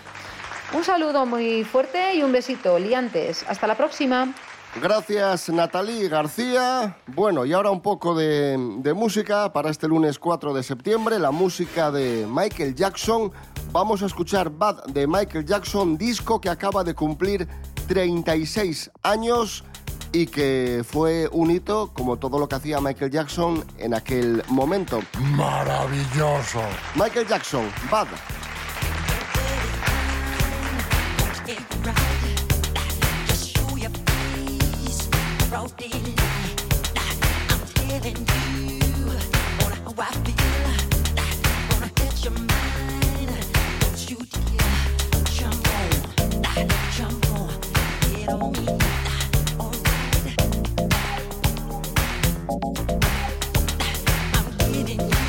Un 0.74 0.83
saludo 0.83 1.25
muy 1.25 1.63
fuerte 1.63 2.15
y 2.15 2.24
un 2.24 2.31
besito, 2.31 2.77
liantes. 2.77 3.45
Hasta 3.47 3.67
la 3.67 3.75
próxima. 3.75 4.33
Gracias 4.81 5.50
Natalie 5.50 6.09
García. 6.09 6.97
Bueno, 7.07 7.45
y 7.45 7.53
ahora 7.53 7.71
un 7.71 7.81
poco 7.81 8.13
de, 8.13 8.57
de, 8.79 8.93
música 8.93 9.51
para 9.53 9.69
este 9.69 9.88
lunes 9.88 10.19
4 10.19 10.53
de 10.53 10.62
septiembre, 10.62 11.19
la 11.19 11.31
música 11.31 11.89
de 11.89 12.27
Michael 12.29 12.75
Jackson. 12.75 13.31
Vamos 13.71 14.03
a 14.03 14.07
escuchar 14.07 14.50
Bad 14.50 14.83
de 14.88 15.07
Michael 15.07 15.45
Jackson, 15.45 15.97
disco 15.97 16.39
que 16.39 16.50
acaba 16.50 16.83
de 16.83 16.93
cumplir 16.93 17.47
36 17.88 18.91
años 19.03 19.63
y 20.12 20.27
que 20.27 20.83
fue 20.88 21.29
un 21.31 21.50
hito 21.50 21.91
como 21.93 22.17
todo 22.17 22.38
lo 22.38 22.47
que 22.47 22.55
hacía 22.55 22.81
Michael 22.81 23.12
Jackson 23.12 23.65
en 23.77 23.93
aquel 23.93 24.43
momento. 24.50 25.00
Maravilloso. 25.36 26.62
Michael 26.95 27.27
Jackson, 27.27 27.71
Bad. 27.89 28.07
Desayuno 54.88 55.26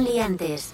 con 0.00 0.12
liantes. 0.12 0.72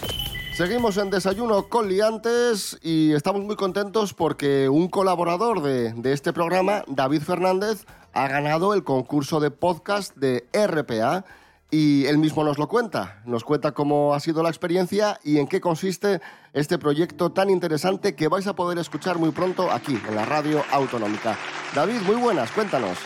Seguimos 0.54 0.96
en 0.96 1.10
Desayuno 1.10 1.68
con 1.68 1.88
Liantes 1.88 2.78
y 2.82 3.12
estamos 3.12 3.42
muy 3.42 3.56
contentos 3.56 4.14
porque 4.14 4.68
un 4.68 4.88
colaborador 4.88 5.62
de, 5.62 5.92
de, 5.92 6.12
este 6.12 6.32
programa, 6.32 6.84
David 6.86 7.22
Fernández, 7.22 7.84
ha 8.12 8.28
ganado 8.28 8.72
el 8.72 8.84
concurso 8.84 9.40
de 9.40 9.50
podcast 9.50 10.16
de 10.16 10.46
RPA 10.52 11.24
y 11.70 12.06
él 12.06 12.18
mismo 12.18 12.44
nos 12.44 12.58
lo 12.58 12.68
cuenta. 12.68 13.22
Nos 13.26 13.44
cuenta 13.44 13.72
cómo 13.72 14.14
ha 14.14 14.20
sido 14.20 14.42
la 14.42 14.48
experiencia 14.48 15.18
y 15.24 15.38
en 15.38 15.48
qué 15.48 15.60
consiste 15.60 16.20
este 16.52 16.78
proyecto 16.78 17.32
tan 17.32 17.50
interesante 17.50 18.14
que 18.14 18.28
vais 18.28 18.46
a 18.46 18.54
poder 18.54 18.78
escuchar 18.78 19.18
muy 19.18 19.30
pronto 19.30 19.70
aquí, 19.70 19.98
en 20.08 20.14
la 20.14 20.24
radio 20.24 20.62
autonómica. 20.70 21.36
David, 21.74 22.00
muy 22.06 22.16
buenas, 22.16 22.50
cuéntanos. 22.52 22.96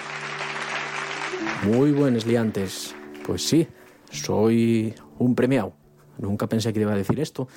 Muy 1.64 1.92
buenos 1.92 2.26
liantes. 2.26 2.94
Pues 3.24 3.42
sí, 3.42 3.66
soy 4.10 4.94
un 5.18 5.34
premiado. 5.34 5.79
Nunca 6.20 6.46
pensé 6.48 6.72
que 6.72 6.80
iba 6.80 6.92
a 6.92 6.96
decir 6.96 7.18
esto, 7.20 7.48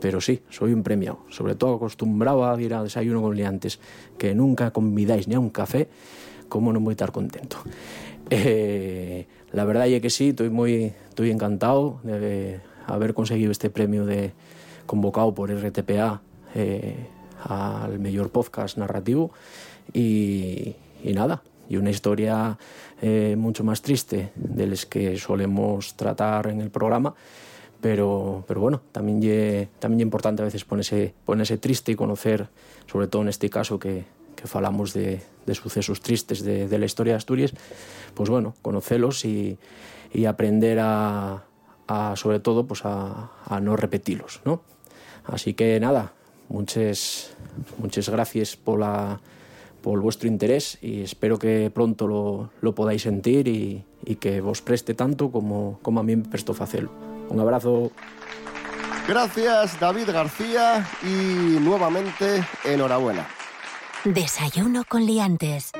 pero 0.00 0.20
sí, 0.20 0.42
soy 0.50 0.72
un 0.72 0.82
premiado. 0.82 1.20
Sobre 1.30 1.54
todo 1.54 1.74
acostumbrado 1.74 2.48
a 2.48 2.60
ir 2.60 2.74
a 2.74 2.82
desayuno 2.82 3.20
con 3.20 3.36
liantes, 3.36 3.80
que 4.18 4.34
nunca 4.34 4.70
convidáis 4.70 5.28
ni 5.28 5.34
a 5.34 5.40
un 5.40 5.50
café, 5.50 5.88
¿cómo 6.48 6.72
no 6.72 6.80
voy 6.80 6.96
a 6.98 7.06
contento? 7.08 7.58
Eh, 8.30 9.26
la 9.52 9.66
verdad 9.66 9.86
es 9.86 10.00
que 10.00 10.08
sí, 10.08 10.30
estoy 10.30 10.48
muy 10.48 10.94
estoy 11.10 11.30
encantado 11.30 12.00
de 12.04 12.60
haber 12.86 13.12
conseguido 13.12 13.52
este 13.52 13.68
premio 13.68 14.06
de 14.06 14.32
convocado 14.86 15.34
por 15.34 15.50
RTPA 15.50 16.22
eh, 16.54 17.06
al 17.42 17.98
mejor 17.98 18.30
podcast 18.30 18.78
narrativo 18.78 19.30
y, 19.92 20.74
y 21.02 21.12
nada, 21.12 21.42
y 21.68 21.76
una 21.76 21.90
historia 21.90 22.58
eh, 23.02 23.36
mucho 23.36 23.64
más 23.64 23.82
triste 23.82 24.32
de 24.34 24.66
las 24.66 24.86
que 24.86 25.16
solemos 25.16 25.94
tratar 25.94 26.46
en 26.48 26.60
el 26.60 26.70
programa. 26.70 27.14
Pero, 27.80 28.44
pero 28.48 28.60
bueno, 28.60 28.80
también 28.92 29.22
es 29.22 29.68
también 29.78 30.00
importante 30.00 30.42
a 30.42 30.46
veces 30.46 30.64
ponerse, 30.64 31.12
ponerse 31.24 31.58
triste 31.58 31.92
y 31.92 31.94
conocer, 31.94 32.48
sobre 32.86 33.08
todo 33.08 33.22
en 33.22 33.28
este 33.28 33.50
caso 33.50 33.78
que, 33.78 34.04
que 34.36 34.46
falamos 34.46 34.94
de, 34.94 35.20
de 35.44 35.54
sucesos 35.54 36.00
tristes 36.00 36.42
de, 36.42 36.66
de, 36.66 36.78
la 36.78 36.86
historia 36.86 37.12
de 37.12 37.18
Asturias, 37.18 37.52
pues 38.14 38.30
bueno, 38.30 38.54
conocerlos 38.62 39.24
y, 39.24 39.58
y 40.14 40.24
aprender 40.24 40.78
a, 40.80 41.44
a, 41.86 42.16
sobre 42.16 42.40
todo, 42.40 42.66
pues 42.66 42.84
a, 42.84 43.30
a 43.44 43.60
no 43.60 43.76
repetirlos, 43.76 44.40
¿no? 44.44 44.62
Así 45.24 45.54
que 45.54 45.78
nada, 45.80 46.12
muchas, 46.48 47.36
muchas 47.78 48.08
gracias 48.08 48.56
por 48.56 48.80
la 48.80 49.20
por 49.84 50.00
vuestro 50.00 50.28
interés 50.28 50.78
y 50.80 51.02
espero 51.02 51.38
que 51.38 51.70
pronto 51.70 52.06
lo, 52.08 52.48
lo 52.62 52.74
podáis 52.74 53.02
sentir 53.02 53.46
y, 53.48 53.84
y, 54.06 54.14
que 54.14 54.40
vos 54.40 54.62
preste 54.62 54.94
tanto 54.94 55.30
como, 55.30 55.78
como 55.82 56.00
a 56.00 56.02
mí 56.02 56.16
me 56.16 56.24
prestó 56.24 56.56
hacerlo. 56.58 57.13
Un 57.28 57.40
abrazo. 57.40 57.90
Gracias 59.06 59.78
David 59.78 60.10
García 60.10 60.86
y 61.02 61.58
nuevamente 61.60 62.42
enhorabuena. 62.64 63.26
Desayuno 64.04 64.84
con 64.88 65.04
liantes. 65.04 65.72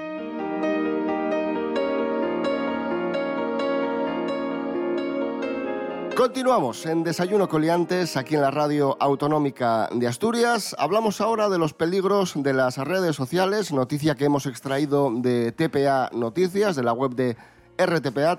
Continuamos 6.16 6.86
en 6.86 7.02
Desayuno 7.02 7.48
Coliantes, 7.48 8.16
aquí 8.16 8.36
en 8.36 8.42
la 8.42 8.52
radio 8.52 8.96
autonómica 9.00 9.88
de 9.92 10.06
Asturias. 10.06 10.76
Hablamos 10.78 11.20
ahora 11.20 11.48
de 11.48 11.58
los 11.58 11.74
peligros 11.74 12.34
de 12.36 12.52
las 12.52 12.78
redes 12.78 13.16
sociales, 13.16 13.72
noticia 13.72 14.14
que 14.14 14.26
hemos 14.26 14.46
extraído 14.46 15.10
de 15.12 15.50
TPA 15.50 16.10
Noticias, 16.12 16.76
de 16.76 16.84
la 16.84 16.92
web 16.92 17.16
de 17.16 17.36
RTPA, 17.76 18.38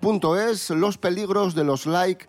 www.rtpa.es, 0.00 0.70
los 0.70 0.98
peligros 0.98 1.54
de 1.54 1.64
los 1.64 1.86
likes 1.86 2.26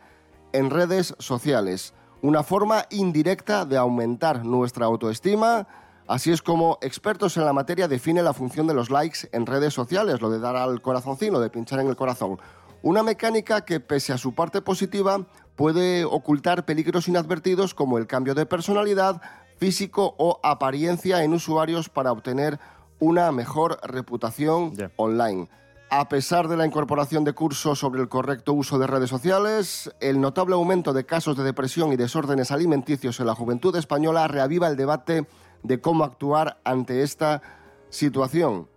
en 0.54 0.70
redes 0.70 1.16
sociales. 1.20 1.94
Una 2.22 2.44
forma 2.44 2.86
indirecta 2.90 3.66
de 3.66 3.78
aumentar 3.78 4.46
nuestra 4.46 4.86
autoestima. 4.86 5.68
Así 6.08 6.32
es 6.32 6.42
como 6.42 6.80
expertos 6.82 7.38
en 7.38 7.46
la 7.46 7.54
materia 7.54 7.88
definen 7.88 8.26
la 8.26 8.34
función 8.34 8.68
de 8.68 8.74
los 8.74 8.90
likes 8.90 9.30
en 9.32 9.46
redes 9.46 9.74
sociales, 9.74 10.22
lo 10.22 10.30
de 10.30 10.40
dar 10.40 10.56
al 10.56 10.82
corazoncino, 10.82 11.40
de 11.40 11.50
pinchar 11.50 11.80
en 11.80 11.88
el 11.88 11.96
corazón. 11.96 12.40
Una 12.82 13.04
mecánica 13.04 13.62
que, 13.62 13.80
pese 13.80 14.14
a 14.14 14.18
su 14.18 14.34
parte 14.34 14.62
positiva, 14.62 15.28
puede 15.56 16.06
ocultar 16.06 16.66
peligros 16.66 17.08
inadvertidos 17.08 17.74
como 17.74 17.98
el 17.98 18.08
cambio 18.08 18.34
de 18.34 18.46
personalidad, 18.46 19.22
físico 19.58 20.16
o 20.18 20.40
apariencia 20.42 21.24
en 21.24 21.34
usuarios 21.34 21.90
para 21.90 22.12
obtener 22.12 22.60
una 23.00 23.32
mejor 23.32 23.80
reputación 23.84 24.76
yeah. 24.76 24.92
online. 24.96 25.50
A 25.92 26.08
pesar 26.08 26.48
de 26.48 26.56
la 26.56 26.68
incorporación 26.68 27.24
de 27.24 27.34
cursos 27.34 27.80
sobre 27.80 28.00
el 28.00 28.10
correcto 28.10 28.54
uso 28.54 28.78
de 28.78 28.86
redes 28.86 29.10
sociales, 29.10 29.92
el 30.00 30.22
notable 30.22 30.54
aumento 30.54 30.94
de 30.94 31.04
casos 31.04 31.36
de 31.36 31.44
depresión 31.44 31.92
y 31.92 31.96
desórdenes 31.96 32.52
alimenticios 32.52 33.20
en 33.20 33.26
la 33.26 33.34
juventud 33.34 33.76
española 33.76 34.28
reaviva 34.28 34.68
el 34.68 34.76
debate 34.76 35.26
de 35.64 35.82
cómo 35.82 36.04
actuar 36.04 36.60
ante 36.64 37.02
esta 37.02 37.42
situación 37.90 38.68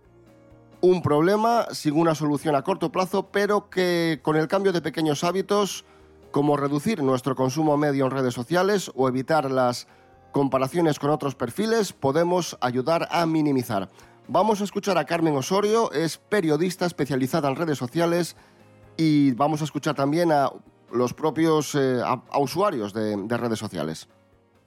un 0.81 1.03
problema 1.03 1.67
sin 1.71 1.95
una 1.95 2.15
solución 2.15 2.55
a 2.55 2.63
corto 2.63 2.91
plazo, 2.91 3.29
pero 3.31 3.69
que 3.69 4.19
con 4.23 4.35
el 4.35 4.47
cambio 4.47 4.73
de 4.73 4.81
pequeños 4.81 5.23
hábitos, 5.23 5.85
como 6.31 6.57
reducir 6.57 7.03
nuestro 7.03 7.35
consumo 7.35 7.77
medio 7.77 8.05
en 8.05 8.11
redes 8.11 8.33
sociales 8.33 8.91
o 8.95 9.07
evitar 9.07 9.51
las 9.51 9.87
comparaciones 10.31 10.97
con 10.97 11.11
otros 11.11 11.35
perfiles, 11.35 11.93
podemos 11.93 12.57
ayudar 12.59 13.07
a 13.11 13.25
minimizar. 13.27 13.87
Vamos 14.27 14.61
a 14.61 14.63
escuchar 14.63 14.97
a 14.97 15.05
Carmen 15.05 15.35
Osorio, 15.35 15.91
es 15.91 16.17
periodista 16.17 16.85
especializada 16.85 17.49
en 17.49 17.55
redes 17.55 17.77
sociales 17.77 18.35
y 18.95 19.31
vamos 19.31 19.61
a 19.61 19.65
escuchar 19.65 19.95
también 19.95 20.31
a 20.31 20.49
los 20.91 21.13
propios 21.13 21.75
eh, 21.75 22.01
usuarios 22.39 22.93
de, 22.93 23.17
de 23.17 23.37
redes 23.37 23.59
sociales 23.59 24.07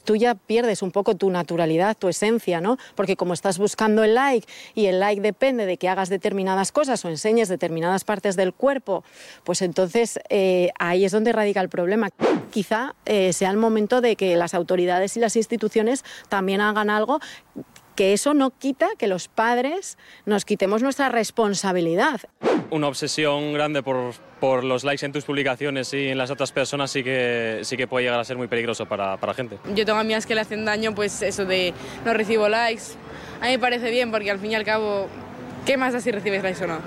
tú 0.06 0.16
ya 0.16 0.34
pierdes 0.34 0.80
un 0.80 0.92
poco 0.92 1.16
tu 1.16 1.28
naturalidad, 1.28 1.96
tu 1.98 2.08
esencia, 2.08 2.62
¿no? 2.62 2.78
Porque 2.94 3.16
como 3.16 3.34
estás 3.34 3.58
buscando 3.58 4.04
el 4.04 4.14
like 4.14 4.46
y 4.74 4.86
el 4.86 5.00
like 5.00 5.20
depende 5.20 5.66
de 5.66 5.76
que 5.76 5.90
hagas 5.90 6.08
determinadas 6.08 6.72
cosas 6.72 7.04
o 7.04 7.10
enseñes 7.10 7.48
determinadas 7.50 8.04
partes 8.04 8.36
del 8.36 8.54
cuerpo, 8.54 9.04
pues 9.44 9.60
entonces 9.60 10.18
eh, 10.30 10.70
ahí 10.78 11.04
es 11.04 11.12
donde 11.12 11.32
radica 11.32 11.60
el 11.60 11.68
problema. 11.68 12.08
Quizá 12.50 12.94
eh, 13.04 13.34
sea 13.34 13.50
el 13.50 13.58
momento 13.58 14.00
de 14.00 14.16
que 14.16 14.36
las 14.36 14.54
autoridades 14.54 15.16
y 15.16 15.20
las 15.20 15.36
instituciones 15.36 16.04
también 16.30 16.62
hagan 16.62 16.88
algo 16.88 17.20
que 17.96 18.12
eso 18.12 18.34
no 18.34 18.50
quita 18.50 18.88
que 18.98 19.08
los 19.08 19.26
padres 19.26 19.98
nos 20.26 20.44
quitemos 20.44 20.82
nuestra 20.82 21.08
responsabilidad. 21.08 22.20
Una 22.70 22.88
obsesión 22.88 23.52
grande 23.52 23.82
por, 23.82 24.12
por 24.38 24.62
los 24.62 24.84
likes 24.84 25.04
en 25.04 25.12
tus 25.12 25.24
publicaciones 25.24 25.92
y 25.94 26.08
en 26.08 26.18
las 26.18 26.30
otras 26.30 26.52
personas 26.52 26.90
sí 26.90 27.02
que, 27.02 27.60
sí 27.62 27.76
que 27.76 27.86
puede 27.88 28.04
llegar 28.04 28.20
a 28.20 28.24
ser 28.24 28.36
muy 28.36 28.48
peligroso 28.48 28.86
para, 28.86 29.16
para 29.16 29.32
la 29.32 29.34
gente. 29.34 29.58
Yo 29.74 29.84
tengo 29.84 29.98
amigas 29.98 30.26
que 30.26 30.34
le 30.34 30.42
hacen 30.42 30.64
daño, 30.64 30.94
pues 30.94 31.22
eso 31.22 31.44
de 31.44 31.72
no 32.04 32.12
recibo 32.12 32.48
likes. 32.48 32.84
A 33.40 33.46
mí 33.46 33.52
me 33.52 33.58
parece 33.58 33.90
bien 33.90 34.10
porque 34.10 34.30
al 34.30 34.38
fin 34.38 34.52
y 34.52 34.54
al 34.54 34.64
cabo, 34.64 35.08
¿qué 35.64 35.76
más 35.76 35.92
da 35.92 36.00
si 36.00 36.12
recibes 36.12 36.42
likes 36.42 36.62
o 36.62 36.66
no? 36.66 36.78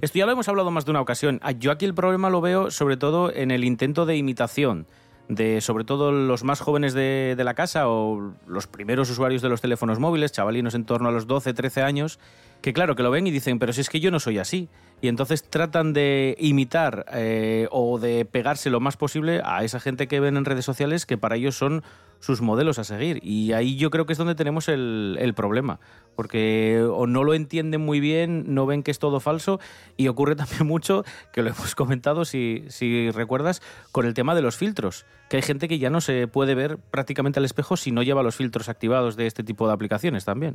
Esto 0.00 0.18
ya 0.18 0.24
lo 0.24 0.32
hemos 0.32 0.48
hablado 0.48 0.70
más 0.70 0.86
de 0.86 0.90
una 0.90 1.02
ocasión. 1.02 1.38
Yo 1.58 1.70
aquí 1.70 1.84
el 1.84 1.94
problema 1.94 2.30
lo 2.30 2.40
veo 2.40 2.70
sobre 2.70 2.96
todo 2.96 3.30
en 3.32 3.50
el 3.50 3.62
intento 3.62 4.06
de 4.06 4.16
imitación 4.16 4.86
de 5.28 5.60
sobre 5.60 5.84
todo 5.84 6.12
los 6.12 6.44
más 6.44 6.60
jóvenes 6.60 6.94
de, 6.94 7.34
la 7.38 7.54
casa 7.54 7.88
o 7.88 8.34
los 8.46 8.66
primeros 8.66 9.10
usuarios 9.10 9.42
de 9.42 9.48
los 9.48 9.60
teléfonos 9.60 9.98
móviles, 9.98 10.32
chavalinos 10.32 10.74
en 10.74 10.84
torno 10.84 11.08
a 11.08 11.12
los 11.12 11.26
12, 11.26 11.54
13 11.54 11.82
años, 11.82 12.18
que 12.60 12.72
claro, 12.72 12.96
que 12.96 13.02
lo 13.02 13.10
ven 13.10 13.26
y 13.26 13.30
dicen, 13.30 13.58
pero 13.58 13.72
si 13.72 13.80
es 13.80 13.90
que 13.90 14.00
yo 14.00 14.10
no 14.10 14.20
soy 14.20 14.38
así. 14.38 14.68
Y 15.02 15.08
entonces 15.08 15.42
tratan 15.42 15.92
de 15.92 16.36
imitar 16.38 17.06
eh, 17.12 17.66
o 17.72 17.98
de 17.98 18.24
pegarse 18.24 18.70
lo 18.70 18.78
más 18.78 18.96
posible 18.96 19.42
a 19.44 19.64
esa 19.64 19.80
gente 19.80 20.06
que 20.06 20.20
ven 20.20 20.36
en 20.36 20.44
redes 20.44 20.64
sociales 20.64 21.06
que 21.06 21.18
para 21.18 21.34
ellos 21.34 21.56
son 21.56 21.82
sus 22.20 22.40
modelos 22.40 22.78
a 22.78 22.84
seguir. 22.84 23.18
Y 23.20 23.52
ahí 23.52 23.76
yo 23.76 23.90
creo 23.90 24.06
que 24.06 24.12
es 24.12 24.18
donde 24.18 24.36
tenemos 24.36 24.68
el, 24.68 25.32
problema. 25.34 25.80
Porque 26.14 26.86
o 26.88 27.08
no 27.08 27.24
lo 27.24 27.34
entienden 27.34 27.80
muy 27.80 27.98
bien, 27.98 28.54
no 28.54 28.64
ven 28.64 28.84
que 28.84 28.92
es 28.92 29.00
todo 29.00 29.18
falso. 29.18 29.58
Y 29.96 30.06
ocurre 30.06 30.36
también 30.36 30.68
mucho, 30.68 31.04
que 31.32 31.42
lo 31.42 31.50
hemos 31.50 31.74
comentado, 31.74 32.24
si, 32.24 32.64
recuerdas, 33.12 33.60
con 33.90 34.06
el 34.06 34.14
tema 34.14 34.36
de 34.36 34.42
los 34.42 34.56
filtros. 34.56 35.04
Que 35.28 35.38
hay 35.38 35.42
gente 35.42 35.66
que 35.66 35.80
ya 35.80 35.90
no 35.90 36.00
se 36.00 36.28
puede 36.28 36.54
ver 36.54 36.78
prácticamente 36.78 37.40
al 37.40 37.44
espejo 37.44 37.76
si 37.76 37.90
no 37.90 38.04
lleva 38.04 38.22
los 38.22 38.36
filtros 38.36 38.68
activados 38.68 39.16
de 39.16 39.26
este 39.26 39.42
tipo 39.42 39.66
de 39.66 39.72
aplicaciones 39.72 40.24
también. 40.24 40.54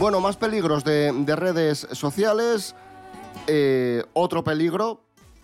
Bueno, 0.00 0.20
más 0.20 0.36
peligros 0.36 0.82
de 0.82 1.36
redes 1.36 1.86
sociales. 1.92 2.74
Eh, 3.50 4.04
otro 4.12 4.44
peligro 4.44 5.00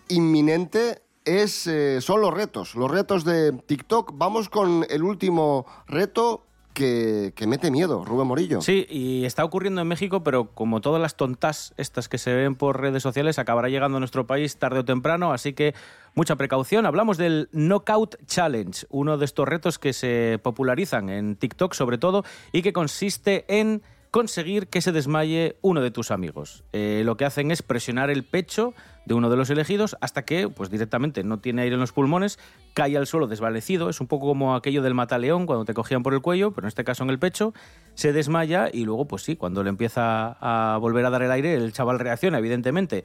inminente 0.09 1.01
es, 1.25 1.65
eh, 1.65 1.99
son 2.01 2.21
los 2.21 2.31
retos, 2.31 2.75
los 2.75 2.89
retos 2.91 3.25
de 3.25 3.51
TikTok. 3.51 4.11
Vamos 4.13 4.47
con 4.47 4.85
el 4.91 5.01
último 5.01 5.65
reto 5.87 6.43
que, 6.75 7.33
que, 7.35 7.47
mete 7.47 7.71
miedo, 7.71 8.05
Rubén 8.05 8.27
Morillo. 8.27 8.61
Sí, 8.61 8.85
y 8.89 9.25
está 9.25 9.43
ocurriendo 9.43 9.81
en 9.81 9.87
México, 9.87 10.23
pero 10.23 10.53
como 10.53 10.81
todas 10.81 11.01
las 11.01 11.15
tontas 11.15 11.73
estas 11.77 12.07
que 12.07 12.19
se 12.19 12.31
ven 12.35 12.53
por 12.53 12.79
redes 12.79 13.01
sociales, 13.01 13.39
acabará 13.39 13.69
llegando 13.69 13.97
a 13.97 13.99
nuestro 13.99 14.27
país 14.27 14.57
tarde 14.57 14.79
o 14.79 14.85
temprano, 14.85 15.33
así 15.33 15.53
que 15.53 15.73
mucha 16.13 16.35
precaución. 16.35 16.85
Hablamos 16.85 17.17
del 17.17 17.49
Knockout 17.53 18.23
Challenge, 18.27 18.85
uno 18.89 19.17
de 19.17 19.25
estos 19.25 19.47
retos 19.47 19.79
que 19.79 19.93
se 19.93 20.39
popularizan 20.43 21.09
en 21.09 21.37
TikTok 21.37 21.73
sobre 21.73 21.97
todo 21.97 22.23
y 22.51 22.61
que 22.61 22.71
consiste 22.71 23.45
en 23.47 23.81
conseguir 24.15 24.69
que 24.69 24.79
se 24.79 24.93
desmaye 24.93 25.57
uno 25.61 25.81
de 25.81 25.91
tus 25.91 26.09
amigos. 26.09 26.63
Eh, 26.71 27.01
lo 27.03 27.17
que 27.17 27.25
hacen 27.25 27.51
es 27.51 27.61
presionar 27.61 28.09
el 28.09 28.23
pecho 28.23 28.73
de 29.05 29.13
uno 29.13 29.29
de 29.29 29.35
los 29.35 29.49
elegidos 29.49 29.97
hasta 29.99 30.23
que, 30.23 30.47
pues 30.47 30.69
directamente, 30.69 31.25
no 31.25 31.39
tiene 31.41 31.63
aire 31.63 31.73
en 31.73 31.81
los 31.81 31.91
pulmones, 31.91 32.39
cae 32.73 32.95
al 32.95 33.07
suelo 33.07 33.27
desvanecido. 33.27 33.89
Es 33.89 33.99
un 33.99 34.07
poco 34.07 34.27
como 34.27 34.55
aquello 34.55 34.81
del 34.81 34.93
mataleón 34.93 35.45
cuando 35.45 35.65
te 35.65 35.73
cogían 35.73 36.01
por 36.01 36.13
el 36.13 36.21
cuello, 36.21 36.51
pero 36.51 36.65
en 36.65 36.69
este 36.69 36.85
caso 36.85 37.03
en 37.03 37.09
el 37.09 37.19
pecho, 37.19 37.53
se 37.95 38.13
desmaya 38.13 38.69
y 38.71 38.85
luego, 38.85 39.05
pues 39.05 39.23
sí, 39.23 39.35
cuando 39.35 39.63
le 39.63 39.69
empieza 39.69 40.37
a 40.39 40.77
volver 40.77 41.05
a 41.05 41.09
dar 41.09 41.21
el 41.21 41.31
aire, 41.31 41.53
el 41.53 41.73
chaval 41.73 41.99
reacciona, 41.99 42.37
evidentemente. 42.37 43.03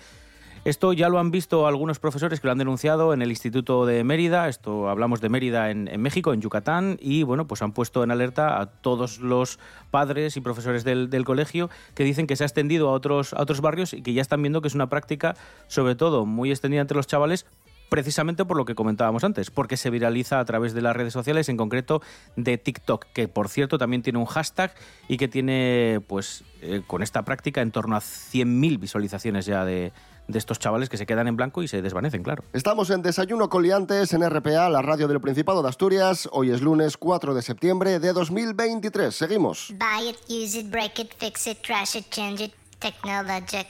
Esto 0.62 0.92
ya 0.92 1.08
lo 1.08 1.18
han 1.18 1.30
visto 1.30 1.66
algunos 1.66 1.98
profesores 1.98 2.38
que 2.38 2.46
lo 2.46 2.52
han 2.52 2.58
denunciado 2.58 3.14
en 3.14 3.22
el 3.22 3.30
Instituto 3.30 3.86
de 3.86 4.04
Mérida, 4.04 4.46
esto 4.46 4.90
hablamos 4.90 5.22
de 5.22 5.30
Mérida 5.30 5.70
en, 5.70 5.88
México, 6.02 6.34
en 6.34 6.42
Yucatán, 6.42 6.98
y 7.00 7.22
bueno, 7.22 7.46
pues 7.46 7.62
han 7.62 7.72
puesto 7.72 8.04
en 8.04 8.10
alerta 8.10 8.60
a 8.60 8.66
todos 8.66 9.20
los 9.20 9.58
padres 9.90 10.36
y 10.36 10.42
profesores 10.42 10.84
del, 10.84 11.08
del, 11.08 11.24
colegio 11.24 11.70
que 11.94 12.04
dicen 12.04 12.26
que 12.26 12.36
se 12.36 12.44
ha 12.44 12.46
extendido 12.46 12.90
a 12.90 12.92
otros, 12.92 13.32
a 13.32 13.40
otros 13.40 13.62
barrios 13.62 13.94
y 13.94 14.02
que 14.02 14.12
ya 14.12 14.20
están 14.20 14.42
viendo 14.42 14.60
que 14.60 14.68
es 14.68 14.74
una 14.74 14.90
práctica, 14.90 15.34
sobre 15.66 15.94
todo 15.94 16.26
muy 16.26 16.50
extendida 16.50 16.82
entre 16.82 16.98
los 16.98 17.06
chavales, 17.06 17.46
precisamente 17.88 18.44
por 18.44 18.56
lo 18.56 18.64
que 18.64 18.74
comentábamos 18.74 19.24
antes, 19.24 19.50
porque 19.50 19.76
se 19.76 19.90
viraliza 19.90 20.40
a 20.40 20.44
través 20.44 20.74
de 20.74 20.82
las 20.82 20.94
redes 20.94 21.12
sociales, 21.12 21.48
en 21.48 21.56
concreto 21.56 22.00
de 22.36 22.58
TikTok, 22.58 23.06
que 23.12 23.28
por 23.28 23.48
cierto 23.48 23.78
también 23.78 24.02
tiene 24.02 24.18
un 24.18 24.26
hashtag 24.26 24.74
y 25.08 25.16
que 25.16 25.26
tiene, 25.28 26.00
pues, 26.06 26.44
eh, 26.62 26.82
con 26.86 27.02
esta 27.02 27.24
práctica 27.24 27.60
en 27.62 27.72
torno 27.72 27.96
a 27.96 28.00
100.000 28.00 28.78
visualizaciones 28.78 29.44
ya 29.44 29.64
de, 29.64 29.92
de 30.30 30.38
estos 30.38 30.58
chavales 30.58 30.88
que 30.88 30.96
se 30.96 31.06
quedan 31.06 31.28
en 31.28 31.36
blanco 31.36 31.62
y 31.62 31.68
se 31.68 31.82
desvanecen, 31.82 32.22
claro. 32.22 32.44
Estamos 32.52 32.90
en 32.90 33.02
Desayuno 33.02 33.48
con 33.48 33.62
Liantes 33.62 34.12
en 34.12 34.28
RPA, 34.28 34.68
la 34.68 34.82
radio 34.82 35.08
del 35.08 35.20
Principado 35.20 35.62
de 35.62 35.68
Asturias. 35.68 36.28
Hoy 36.32 36.50
es 36.50 36.60
lunes 36.60 36.96
4 36.96 37.34
de 37.34 37.42
septiembre 37.42 37.98
de 37.98 38.12
2023. 38.12 39.14
Seguimos. 39.14 39.72
Buy 39.78 40.10
it, 40.10 40.16
use 40.28 40.58
it, 40.58 40.70
break 40.70 40.98
it, 40.98 41.12
fix 41.18 41.46
it, 41.46 41.58
trash 41.62 41.96
it, 41.96 42.08
change 42.10 42.42
it, 42.42 42.52
technologic. 42.78 43.66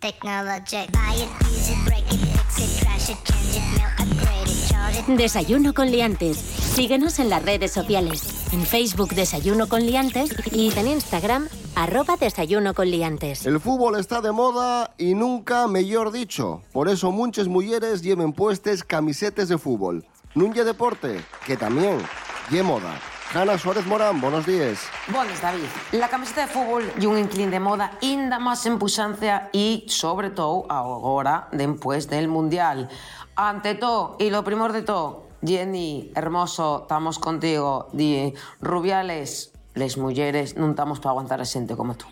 Technologic. 0.00 0.90
Buy 0.92 1.22
it, 1.22 1.28
use 1.50 1.70
it, 1.70 1.84
break 1.84 2.12
it, 2.12 2.20
fix 2.20 2.58
it, 2.58 2.80
trash 2.80 3.10
it, 3.10 3.18
change 3.24 3.56
it, 3.56 3.62
mail, 3.76 3.88
upgrade 3.98 4.48
it, 4.48 4.68
charge 4.68 4.98
it. 4.98 5.18
Desayuno 5.18 5.74
con 5.74 5.90
liantes. 5.90 6.36
Síguenos 6.38 7.18
en 7.18 7.28
las 7.28 7.44
redes 7.44 7.72
sociales. 7.72 8.22
En 8.52 8.64
Facebook 8.64 9.10
Desayuno 9.14 9.68
con 9.68 9.84
liantes 9.84 10.34
y 10.52 10.72
en 10.76 10.88
Instagram 10.88 11.48
arroba 11.74 12.16
Desayuno 12.16 12.74
con 12.74 12.90
liantes. 12.90 13.46
El 13.46 13.60
fútbol 13.60 13.98
está 13.98 14.20
de 14.20 14.32
moda 14.32 14.94
y 14.98 15.14
nunca 15.14 15.66
mejor 15.66 16.12
dicho. 16.12 16.62
Por 16.72 16.88
eso 16.88 17.10
muchas 17.10 17.48
mujeres 17.48 18.02
lleven 18.02 18.32
puestes 18.32 18.84
camisetes 18.84 19.48
de 19.48 19.58
fútbol. 19.58 20.04
Nunye 20.34 20.64
deporte, 20.64 21.24
que 21.46 21.56
también 21.56 21.98
lle 22.50 22.62
moda. 22.62 23.00
Hanna 23.32 23.56
Suárez 23.58 23.86
Morán, 23.86 24.20
buenos 24.20 24.44
días. 24.44 24.80
Bones, 25.12 25.40
David. 25.40 25.62
La 25.92 26.08
camiseta 26.08 26.42
de 26.42 26.46
fútbol 26.48 26.90
y 26.98 27.06
un 27.06 27.16
inclín 27.16 27.52
de 27.52 27.60
moda 27.60 27.96
ainda 28.02 28.40
más 28.40 28.66
en 28.66 28.78
puxancia 28.78 29.50
y, 29.52 29.84
sobre 29.86 30.30
todo, 30.30 30.66
ahora, 30.68 31.48
después 31.52 32.08
del 32.08 32.26
Mundial. 32.26 32.88
Ante 33.36 33.76
todo, 33.76 34.16
y 34.18 34.30
lo 34.30 34.42
primor 34.42 34.72
de 34.72 34.82
todo, 34.82 35.28
Jenny, 35.44 36.10
hermoso, 36.16 36.80
estamos 36.82 37.20
contigo. 37.20 37.88
Di, 37.92 38.34
Rubiales, 38.60 39.49
les 39.74 39.96
mulleres, 39.96 40.56
non 40.58 40.74
estamos 40.74 40.98
para 40.98 41.14
aguantar 41.14 41.38
a 41.38 41.46
xente 41.46 41.78
como 41.78 41.94
tú. 41.94 42.06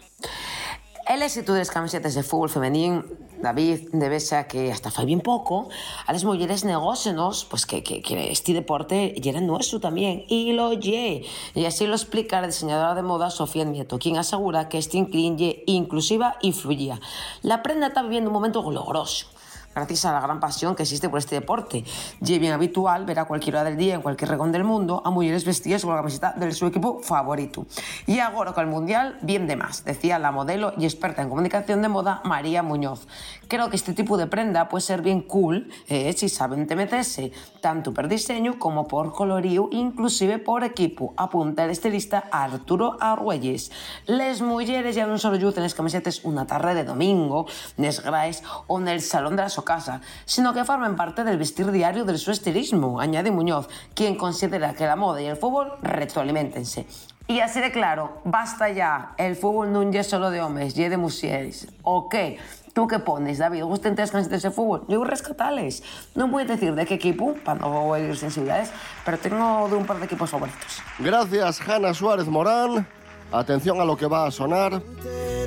El 1.09 1.23
éxito 1.23 1.57
das 1.57 1.73
camisetas 1.73 2.12
de 2.12 2.21
fútbol 2.21 2.53
femenín, 2.53 3.01
David, 3.40 3.88
debese 3.97 4.37
a 4.37 4.44
que 4.44 4.68
hasta 4.68 4.92
fai 4.92 5.09
bien 5.09 5.25
pouco 5.25 5.73
a 6.05 6.12
las 6.12 6.29
mulleres 6.29 6.68
negósenos 6.68 7.49
pues 7.49 7.64
que, 7.64 7.81
que, 7.81 8.03
que 8.05 8.29
este 8.29 8.53
deporte 8.53 9.16
era 9.16 9.40
nuestro 9.40 9.81
también 9.81 10.29
y 10.29 10.53
lo 10.53 10.77
lle. 10.77 11.25
Y 11.55 11.64
así 11.64 11.87
lo 11.88 11.97
explica 11.97 12.42
la 12.42 12.53
diseñadora 12.53 12.94
de 12.94 13.01
moda 13.01 13.31
Sofía 13.31 13.64
Nieto, 13.64 13.97
quien 13.99 14.18
asegura 14.18 14.68
que 14.68 14.77
este 14.77 14.99
inclín 14.99 15.38
lle 15.38 15.64
inclusiva 15.64 16.37
y 16.42 16.53
fluía. 16.53 17.01
La 17.40 17.62
prenda 17.62 17.88
está 17.88 18.03
viviendo 18.03 18.29
un 18.29 18.35
momento 18.35 18.62
glorioso 18.62 19.33
gracias 19.74 20.04
a 20.04 20.12
la 20.12 20.20
gran 20.20 20.40
pasión 20.40 20.74
que 20.74 20.85
existe 20.85 21.09
por 21.09 21.18
este 21.18 21.35
deporte. 21.35 21.85
Y 22.20 22.38
bien 22.38 22.52
habitual 22.52 23.04
ver 23.04 23.18
a 23.18 23.24
cualquier 23.26 23.57
hora 23.57 23.64
del 23.64 23.76
día, 23.76 23.94
en 23.94 24.02
cualquier 24.02 24.31
rincón 24.31 24.52
del 24.52 24.64
mundo, 24.64 25.02
a 25.04 25.11
mujeres 25.11 25.44
vestidas 25.44 25.85
con 25.85 25.94
la 25.94 26.00
camiseta 26.00 26.33
de 26.33 26.52
su 26.52 26.66
equipo 26.66 27.00
favorito. 27.02 27.66
Y 28.07 28.18
ahora 28.20 28.52
con 28.52 28.64
el 28.64 28.70
Mundial, 28.70 29.18
bien 29.22 29.46
de 29.46 29.57
más, 29.57 29.85
decía 29.85 30.18
la 30.18 30.33
modelo 30.33 30.72
y 30.76 30.85
experta 30.85 31.22
en 31.22 31.28
comunicación 31.28 31.83
de 31.83 31.88
moda 31.88 32.20
María 32.24 32.62
Muñoz. 32.62 33.07
Creo 33.48 33.70
que 33.70 33.76
este 33.76 33.94
tipo 33.94 34.16
de 34.16 34.26
prenda 34.26 34.68
puede 34.68 34.83
ser 34.83 35.02
bien 35.02 35.22
cool 35.22 35.70
eh, 35.88 36.12
si 36.12 36.28
saben 36.28 36.66
meterse, 36.76 37.33
tanto 37.61 37.92
por 37.92 38.09
diseño 38.09 38.59
como 38.59 38.87
por 38.87 39.12
colorío, 39.12 39.68
inclusive 39.72 40.38
por 40.38 40.64
equipo, 40.64 41.14
apunta 41.16 41.64
el 41.64 41.70
estilista 41.70 42.24
Arturo 42.31 42.96
Argüelles. 43.00 43.70
Les 44.07 44.40
mujeres 44.42 44.94
ya 44.94 45.07
non 45.07 45.18
solo 45.18 45.40
lucen 45.40 45.64
les 45.64 45.74
camisetas 45.74 46.22
una 46.24 46.46
tarde 46.46 46.74
de 46.74 46.85
domingo, 46.85 47.46
grais 47.76 48.42
o 48.66 48.78
en 48.78 48.88
el 48.88 49.00
salón 49.00 49.37
de 49.37 49.42
la 49.42 49.48
su 49.59 49.64
casa, 49.64 50.01
sino 50.25 50.55
que 50.55 50.64
formen 50.64 50.94
parte 50.94 51.25
del 51.25 51.37
vestir 51.37 51.73
diario 51.73 52.05
del 52.05 52.18
su 52.18 52.31
estilismo, 52.31 53.01
añade 53.01 53.33
Muñoz, 53.33 53.68
quien 53.94 54.14
considera 54.14 54.75
que 54.75 54.87
la 54.87 54.94
moda 54.94 55.21
y 55.21 55.27
el 55.27 55.37
fútbol 55.37 55.73
retroalimentense. 55.83 56.87
Y 57.27 57.40
así 57.40 57.61
de 57.61 57.73
claro, 57.73 58.23
basta 58.25 58.71
ya, 58.71 59.14
el 59.18 59.35
fútbol 59.35 59.73
no 59.73 59.83
es 59.83 60.07
solo 60.07 60.31
de 60.31 60.40
hombres, 60.40 60.79
y 60.79 60.88
de 60.88 60.97
mujeres. 60.97 61.68
¿O 61.83 62.09
qué? 62.09 62.38
¿Tú 62.73 62.87
qué 62.87 63.01
pones, 63.01 63.38
David? 63.38 63.64
¿Gusten 63.64 63.97
tres 63.97 64.12
camisetas 64.12 64.42
de 64.42 64.51
fútbol? 64.53 64.85
Yo 64.88 65.03
rescatales. 65.03 65.83
No 66.14 66.29
voy 66.29 66.44
a 66.44 66.47
decir 66.47 66.75
de 66.75 66.87
qué 66.87 66.94
equipo, 66.94 67.35
para 67.44 67.59
no 67.59 67.97
herir 67.97 68.16
sensibilidades, 68.16 68.71
pero 69.05 69.18
tengo 69.18 69.68
de 69.68 69.75
un 69.75 69.85
par 69.85 69.99
de 69.99 70.05
equipos 70.05 70.31
favoritos. 70.31 70.81
Gracias, 71.01 71.61
Hanna 71.68 71.92
Suárez 71.92 72.29
Morán. 72.29 72.87
Atención 73.33 73.81
a 73.81 73.85
lo 73.85 73.97
que 73.97 74.07
va 74.07 74.27
a 74.27 74.31
sonar. 74.31 74.81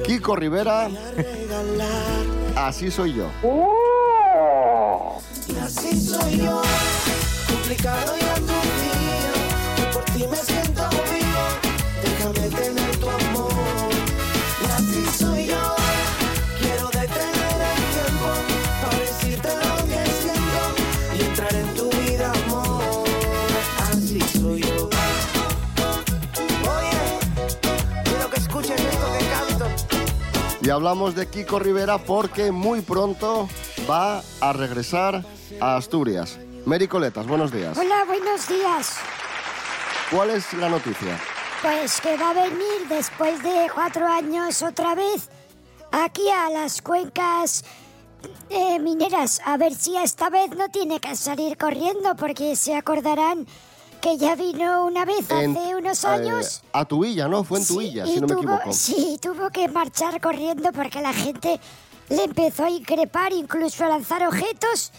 Kiko 0.03 0.35
Rivera. 0.35 0.89
Así 2.55 2.91
soy 2.91 3.13
yo. 3.13 3.27
Así 5.59 5.99
soy 5.99 6.37
yo, 6.37 6.61
complicado 7.47 8.15
y 8.17 8.23
aturdido. 8.23 9.33
Y 9.77 9.93
por 9.93 10.03
ti 10.05 10.25
me 10.27 10.37
siento 10.37 10.89
vivo, 10.89 11.43
déjame 12.03 12.49
tener 12.55 12.97
tu 12.97 13.09
amor. 13.09 13.51
Y 14.61 14.65
así 14.71 15.05
soy 15.17 15.47
yo, 15.47 15.75
quiero 16.59 16.87
detener 16.87 17.57
el 17.71 17.83
tiempo 17.95 18.29
para 18.81 18.97
decirte 18.99 19.49
lo 19.55 19.75
que 19.87 20.01
siento 20.21 20.63
y 21.17 21.21
entrar 21.21 21.55
en 21.55 21.73
tu 21.75 21.89
vida, 21.89 22.31
amor. 22.45 23.05
Así 23.91 24.19
soy 24.39 24.61
yo. 24.61 24.89
Oye, 26.77 27.01
quiero 28.03 28.29
que 28.29 28.39
escuches 28.39 28.79
esto 28.79 29.07
que 29.17 29.25
canto. 29.29 29.65
Y 30.61 30.69
hablamos 30.69 31.15
de 31.15 31.27
Kiko 31.27 31.59
Rivera 31.59 31.97
porque 31.97 32.51
muy 32.51 32.81
pronto 32.81 33.47
va 33.89 34.21
a 34.39 34.53
regresar 34.53 35.23
a 35.59 35.75
Asturias. 35.77 36.37
Mary 36.65 36.87
Coletas, 36.87 37.25
buenos 37.27 37.51
días. 37.51 37.77
Hola, 37.77 38.03
buenos 38.05 38.47
días. 38.47 38.95
¿Cuál 40.11 40.31
es 40.31 40.53
la 40.53 40.69
noticia? 40.69 41.19
Pues 41.61 42.01
que 42.01 42.17
va 42.17 42.31
a 42.31 42.33
venir 42.33 42.87
después 42.89 43.41
de 43.43 43.67
cuatro 43.73 44.07
años 44.07 44.61
otra 44.61 44.95
vez 44.95 45.29
aquí 45.91 46.27
a 46.29 46.49
las 46.49 46.81
cuencas 46.81 47.63
eh, 48.49 48.79
mineras. 48.79 49.41
A 49.45 49.57
ver 49.57 49.73
si 49.73 49.95
esta 49.97 50.29
vez 50.29 50.49
no 50.55 50.69
tiene 50.69 50.99
que 50.99 51.15
salir 51.15 51.57
corriendo 51.57 52.15
porque 52.15 52.55
se 52.55 52.75
acordarán 52.75 53.47
que 54.01 54.17
ya 54.17 54.35
vino 54.35 54.85
una 54.85 55.05
vez 55.05 55.29
hace 55.31 55.75
unos 55.75 56.03
eh, 56.03 56.07
años. 56.07 56.63
a 56.73 56.85
Tuilla, 56.85 57.27
¿no? 57.27 57.43
Fue 57.43 57.59
en 57.59 57.67
Tuilla, 57.67 58.05
y 58.07 58.13
si 58.15 58.19
no 58.21 58.27
me 58.27 58.33
tuvo- 58.33 58.41
equivoco. 58.55 58.73
Sí, 58.73 59.19
tuvo 59.21 59.49
que 59.51 59.67
marchar 59.67 60.19
corriendo 60.19 60.71
porque 60.71 61.01
la 61.01 61.13
gente 61.13 61.59
le 62.09 62.23
empezó 62.23 62.65
a 62.65 62.69
increpar, 62.71 63.31
incluso 63.31 63.85
a 63.85 63.89
lanzar 63.89 64.25
objetos 64.27 64.91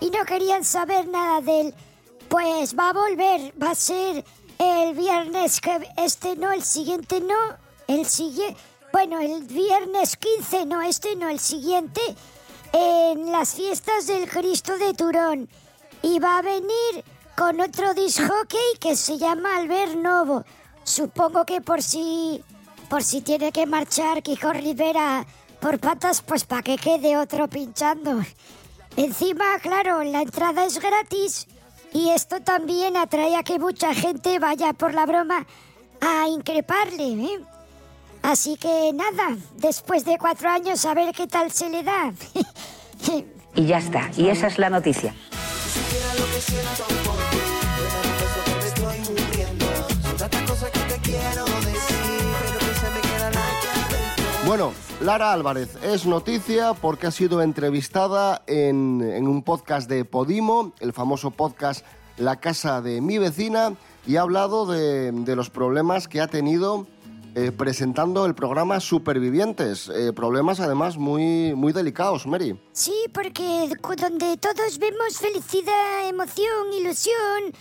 y 0.00 0.10
no 0.10 0.24
querían 0.24 0.64
saber 0.64 1.08
nada 1.08 1.40
de 1.40 1.60
él. 1.60 1.74
Pues 2.28 2.76
va 2.78 2.90
a 2.90 2.92
volver, 2.92 3.54
va 3.60 3.70
a 3.70 3.74
ser 3.74 4.24
el 4.58 4.94
viernes 4.94 5.60
que 5.60 5.88
este 5.96 6.36
no, 6.36 6.52
el 6.52 6.62
siguiente 6.62 7.20
no, 7.20 7.36
el 7.86 8.06
siguiente, 8.06 8.60
bueno, 8.92 9.20
el 9.20 9.44
viernes 9.44 10.16
15 10.16 10.66
no, 10.66 10.82
este 10.82 11.16
no, 11.16 11.28
el 11.28 11.38
siguiente 11.38 12.00
en 12.72 13.32
las 13.32 13.54
fiestas 13.54 14.06
del 14.06 14.28
Cristo 14.28 14.76
de 14.78 14.92
Turón 14.94 15.48
y 16.02 16.18
va 16.18 16.38
a 16.38 16.42
venir 16.42 17.04
con 17.36 17.60
otro 17.60 17.94
disc 17.94 18.20
jockey 18.20 18.78
que 18.80 18.96
se 18.96 19.16
llama 19.16 19.56
Albert 19.56 19.94
Novo. 19.94 20.44
Supongo 20.84 21.44
que 21.44 21.60
por 21.60 21.82
si 21.82 22.42
por 22.88 23.02
si 23.02 23.20
tiene 23.20 23.52
que 23.52 23.66
marchar 23.66 24.22
Kiko 24.22 24.52
Rivera 24.52 25.26
por 25.60 25.78
patas, 25.78 26.22
pues 26.22 26.44
para 26.44 26.62
que 26.62 26.76
quede 26.76 27.16
otro 27.16 27.48
pinchando. 27.48 28.22
Encima, 28.98 29.60
claro, 29.62 30.02
la 30.02 30.22
entrada 30.22 30.64
es 30.64 30.80
gratis 30.80 31.46
y 31.92 32.10
esto 32.10 32.40
también 32.40 32.96
atrae 32.96 33.36
a 33.36 33.44
que 33.44 33.56
mucha 33.60 33.94
gente 33.94 34.40
vaya 34.40 34.72
por 34.72 34.92
la 34.92 35.06
broma 35.06 35.46
a 36.00 36.26
increparle. 36.26 37.04
¿eh? 37.04 37.40
Así 38.22 38.56
que 38.56 38.90
nada, 38.92 39.36
después 39.54 40.04
de 40.04 40.18
cuatro 40.18 40.50
años 40.50 40.84
a 40.84 40.94
ver 40.94 41.14
qué 41.14 41.28
tal 41.28 41.52
se 41.52 41.70
le 41.70 41.84
da. 41.84 42.12
Y 43.54 43.66
ya 43.66 43.78
está, 43.78 44.10
y 44.16 44.28
esa 44.28 44.48
es 44.48 44.58
la 44.58 44.68
noticia. 44.68 45.14
Bueno, 54.44 54.72
Lara 55.00 55.32
Álvarez 55.32 55.76
es 55.84 56.06
noticia 56.06 56.74
porque 56.74 57.06
ha 57.06 57.12
sido 57.12 57.40
entrevistada 57.40 58.42
en, 58.48 59.00
en 59.00 59.28
un 59.28 59.44
podcast 59.44 59.88
de 59.88 60.04
Podimo, 60.04 60.72
el 60.80 60.92
famoso 60.92 61.30
podcast 61.30 61.86
La 62.16 62.40
Casa 62.40 62.82
de 62.82 63.00
mi 63.00 63.16
vecina, 63.18 63.74
y 64.08 64.16
ha 64.16 64.22
hablado 64.22 64.66
de, 64.66 65.12
de 65.12 65.36
los 65.36 65.50
problemas 65.50 66.08
que 66.08 66.20
ha 66.20 66.26
tenido 66.26 66.88
eh, 67.36 67.52
presentando 67.52 68.26
el 68.26 68.34
programa 68.34 68.80
Supervivientes. 68.80 69.88
Eh, 69.88 70.12
problemas 70.12 70.58
además 70.58 70.98
muy, 70.98 71.54
muy 71.54 71.72
delicados, 71.72 72.26
Mary. 72.26 72.60
Sí, 72.72 73.04
porque 73.14 73.70
donde 74.00 74.36
todos 74.36 74.78
vemos 74.80 75.16
felicidad, 75.16 76.08
emoción, 76.08 76.72
ilusión, 76.76 77.52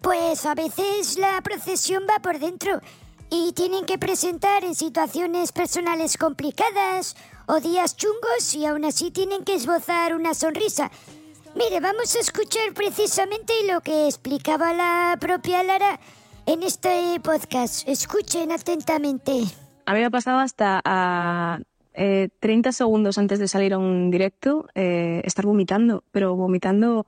pues 0.00 0.46
a 0.46 0.54
veces 0.54 1.18
la 1.18 1.42
procesión 1.42 2.04
va 2.08 2.22
por 2.22 2.38
dentro 2.38 2.80
y 3.30 3.52
tienen 3.52 3.84
que 3.84 3.98
presentar 3.98 4.64
en 4.64 4.74
situaciones 4.74 5.52
personales 5.52 6.16
complicadas 6.16 7.16
o 7.46 7.60
días 7.60 7.96
chungos 7.96 8.54
y 8.54 8.66
aún 8.66 8.84
así 8.84 9.10
tienen 9.10 9.44
que 9.44 9.54
esbozar 9.54 10.14
una 10.14 10.34
sonrisa. 10.34 10.90
Mire, 11.54 11.80
vamos 11.80 12.14
a 12.14 12.20
escuchar 12.20 12.72
precisamente 12.74 13.52
lo 13.70 13.80
que 13.80 14.06
explicaba 14.06 14.72
la 14.72 15.16
propia 15.20 15.62
Lara 15.62 15.98
en 16.46 16.62
este 16.62 17.20
podcast. 17.22 17.88
Escuchen 17.88 18.52
atentamente. 18.52 19.44
A 19.86 19.92
mí 19.92 20.00
me 20.00 20.06
ha 20.06 20.10
pasado 20.10 20.38
hasta 20.38 20.80
a 20.84 21.58
eh, 21.94 22.28
30 22.40 22.72
segundos 22.72 23.18
antes 23.18 23.38
de 23.38 23.48
salir 23.48 23.72
a 23.72 23.78
un 23.78 24.10
directo, 24.10 24.68
eh, 24.74 25.20
estar 25.24 25.46
vomitando, 25.46 26.04
pero 26.12 26.36
vomitando 26.36 27.06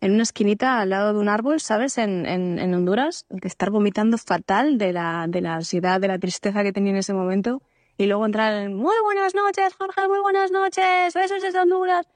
en 0.00 0.12
una 0.12 0.22
esquinita 0.22 0.80
al 0.80 0.90
lado 0.90 1.12
de 1.12 1.18
un 1.18 1.28
árbol, 1.28 1.60
¿sabes? 1.60 1.98
En, 1.98 2.26
en, 2.26 2.58
en 2.58 2.74
Honduras, 2.74 3.26
de 3.28 3.48
estar 3.48 3.70
vomitando 3.70 4.16
fatal 4.18 4.78
de 4.78 4.92
la, 4.92 5.26
de 5.28 5.40
la 5.40 5.56
ansiedad, 5.56 6.00
de 6.00 6.08
la 6.08 6.18
tristeza 6.18 6.62
que 6.62 6.72
tenía 6.72 6.92
en 6.92 6.98
ese 6.98 7.14
momento. 7.14 7.62
Y 7.96 8.06
luego 8.06 8.24
entrar 8.24 8.52
en, 8.54 8.74
muy 8.74 8.94
buenas 9.02 9.34
noches, 9.34 9.74
Jorge, 9.74 10.06
muy 10.06 10.20
buenas 10.20 10.52
noches, 10.52 11.12
besos 11.14 11.42
desde 11.42 11.60
Honduras. 11.60 12.06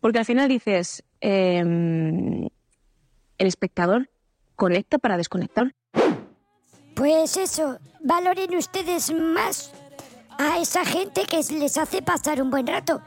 Porque 0.00 0.18
al 0.18 0.24
final 0.24 0.48
dices, 0.48 1.04
eh, 1.20 1.60
el 1.60 3.46
espectador 3.46 4.10
conecta 4.56 4.98
para 4.98 5.16
desconectar. 5.16 5.74
Pues 6.94 7.36
eso, 7.36 7.78
valoren 8.00 8.56
ustedes 8.56 9.12
más 9.12 9.72
a 10.38 10.58
esa 10.58 10.84
gente 10.84 11.22
que 11.28 11.40
les 11.54 11.78
hace 11.78 12.02
pasar 12.02 12.42
un 12.42 12.50
buen 12.50 12.66
rato. 12.66 13.00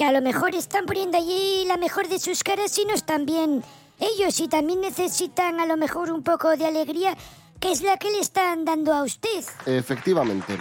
Que 0.00 0.06
a 0.06 0.12
lo 0.12 0.22
mejor 0.22 0.54
están 0.54 0.86
poniendo 0.86 1.18
allí 1.18 1.66
la 1.66 1.76
mejor 1.76 2.08
de 2.08 2.18
sus 2.18 2.42
caras 2.42 2.78
y 2.78 2.86
no 2.86 2.94
están 2.94 3.26
bien 3.26 3.62
ellos 3.98 4.40
y 4.40 4.48
también 4.48 4.80
necesitan 4.80 5.60
a 5.60 5.66
lo 5.66 5.76
mejor 5.76 6.10
un 6.10 6.22
poco 6.22 6.56
de 6.56 6.64
alegría, 6.66 7.14
que 7.60 7.70
es 7.70 7.82
la 7.82 7.98
que 7.98 8.10
le 8.10 8.20
están 8.20 8.64
dando 8.64 8.94
a 8.94 9.02
usted. 9.02 9.44
Efectivamente. 9.66 10.58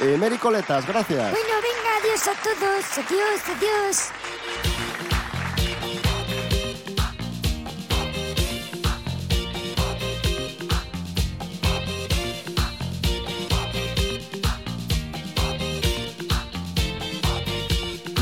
Eh, 0.00 0.16
Mary 0.18 0.38
Coletas, 0.38 0.84
gracias. 0.88 1.30
Bueno, 1.30 1.54
venga, 1.62 1.96
adiós 2.00 2.26
a 2.26 2.32
todos. 2.42 3.06
Adiós, 3.06 3.40
adiós. 3.56 4.10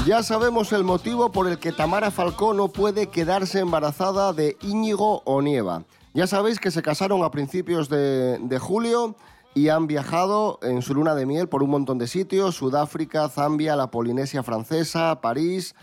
Ya 0.08 0.22
sabemos 0.22 0.72
el 0.72 0.84
motivo 0.84 1.32
por 1.32 1.48
el 1.48 1.58
que 1.58 1.70
Tamara 1.70 2.10
Falcó 2.10 2.54
no 2.54 2.68
puede 2.68 3.08
quedarse 3.08 3.58
embarazada 3.58 4.32
de 4.32 4.56
Íñigo 4.62 5.20
Onieva. 5.26 5.82
Ya 6.14 6.26
sabéis 6.26 6.58
que 6.58 6.70
se 6.70 6.80
casaron 6.80 7.22
a 7.24 7.30
principios 7.30 7.90
de, 7.90 8.38
de 8.38 8.58
julio 8.58 9.16
y 9.54 9.68
han 9.68 9.86
viajado 9.86 10.60
en 10.62 10.80
su 10.80 10.94
luna 10.94 11.14
de 11.14 11.26
miel 11.26 11.50
por 11.50 11.62
un 11.62 11.68
montón 11.68 11.98
de 11.98 12.06
sitios, 12.06 12.54
Sudáfrica, 12.54 13.28
Zambia, 13.28 13.76
la 13.76 13.90
Polinesia 13.90 14.42
Francesa, 14.42 15.20
París. 15.20 15.74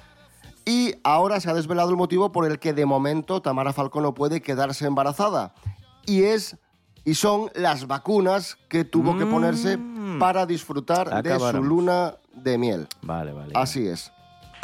Y 0.65 0.95
ahora 1.03 1.39
se 1.39 1.51
ha 1.51 1.53
desvelado 1.53 1.91
el 1.91 1.95
motivo 1.95 2.31
por 2.31 2.47
el 2.47 2.57
que 2.57 2.73
de 2.73 2.87
momento 2.87 3.43
Tamara 3.43 3.73
Falcó 3.73 4.01
no 4.01 4.15
puede 4.15 4.41
quedarse 4.41 4.87
embarazada. 4.87 5.53
Y 6.07 6.23
es 6.23 6.57
y 7.03 7.13
son 7.13 7.51
las 7.53 7.85
vacunas 7.85 8.57
que 8.67 8.83
tuvo 8.85 9.15
que 9.19 9.27
ponerse 9.27 9.77
para 10.19 10.47
disfrutar 10.47 11.21
de 11.21 11.39
su 11.39 11.63
luna 11.63 12.15
de 12.35 12.57
miel. 12.57 12.87
Vale, 13.01 13.31
vale. 13.33 13.51
Así 13.55 13.87
es. 13.87 14.11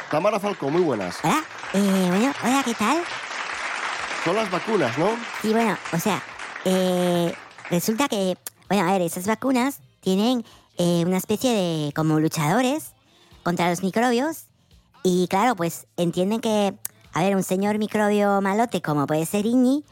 Tamara 0.10 0.40
Falcó, 0.40 0.70
muy 0.70 0.82
buenas. 0.82 1.18
Hola, 1.24 1.44
eh, 1.74 2.06
bueno, 2.10 2.34
hola, 2.44 2.62
¿qué 2.66 2.74
tal? 2.74 2.98
Son 4.24 4.36
las 4.36 4.52
vacunas, 4.52 4.98
¿no? 4.98 5.10
Y 5.44 5.52
bueno, 5.54 5.78
o 5.94 5.98
sea, 5.98 6.22
eh, 6.66 7.34
resulta 7.70 8.08
que, 8.08 8.38
bueno, 8.70 8.88
a 8.88 8.92
ver, 8.92 9.02
esas 9.02 9.26
vacunas 9.26 9.80
tienen 10.02 10.44
eh, 10.78 11.04
una 11.06 11.18
especie 11.18 11.52
de 11.52 11.94
como 11.94 12.20
luchadores 12.20 12.94
contra 13.44 13.70
los 13.70 13.84
microbios 13.84 14.46
y 15.04 15.28
claro, 15.28 15.56
pues 15.56 15.88
entienden 15.98 16.40
que, 16.40 16.74
a 17.14 17.22
ver, 17.22 17.36
un 17.36 17.44
señor 17.44 17.80
microbio 17.80 18.42
malote 18.42 18.82
como 18.82 19.08
puede 19.08 19.26
ser 19.26 19.46
Iñi, 19.46 19.86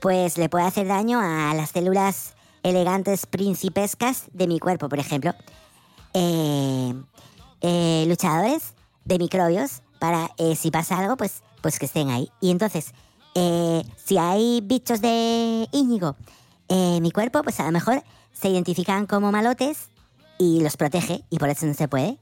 pues 0.00 0.38
le 0.38 0.48
puede 0.48 0.66
hacer 0.66 0.86
daño 0.86 1.20
a 1.20 1.54
las 1.54 1.70
células 1.70 2.34
elegantes 2.62 3.26
principescas 3.26 4.24
de 4.32 4.46
mi 4.46 4.58
cuerpo, 4.58 4.88
por 4.88 4.98
ejemplo. 4.98 5.32
Eh, 6.14 6.94
eh, 7.60 8.04
luchadores 8.08 8.74
de 9.04 9.18
microbios 9.18 9.82
para 9.98 10.30
eh, 10.38 10.56
si 10.56 10.70
pasa 10.70 10.98
algo, 10.98 11.16
pues, 11.16 11.42
pues 11.60 11.78
que 11.78 11.86
estén 11.86 12.10
ahí. 12.10 12.30
Y 12.40 12.50
entonces, 12.50 12.92
eh, 13.34 13.84
si 13.96 14.18
hay 14.18 14.60
bichos 14.62 15.00
de 15.00 15.68
Íñigo 15.72 16.16
en 16.68 17.02
mi 17.02 17.10
cuerpo, 17.10 17.42
pues 17.42 17.60
a 17.60 17.64
lo 17.64 17.72
mejor 17.72 18.02
se 18.32 18.48
identifican 18.48 19.06
como 19.06 19.30
malotes 19.30 19.90
y 20.38 20.60
los 20.60 20.76
protege 20.76 21.24
y 21.30 21.38
por 21.38 21.48
eso 21.48 21.66
no 21.66 21.74
se 21.74 21.88
puede. 21.88 22.18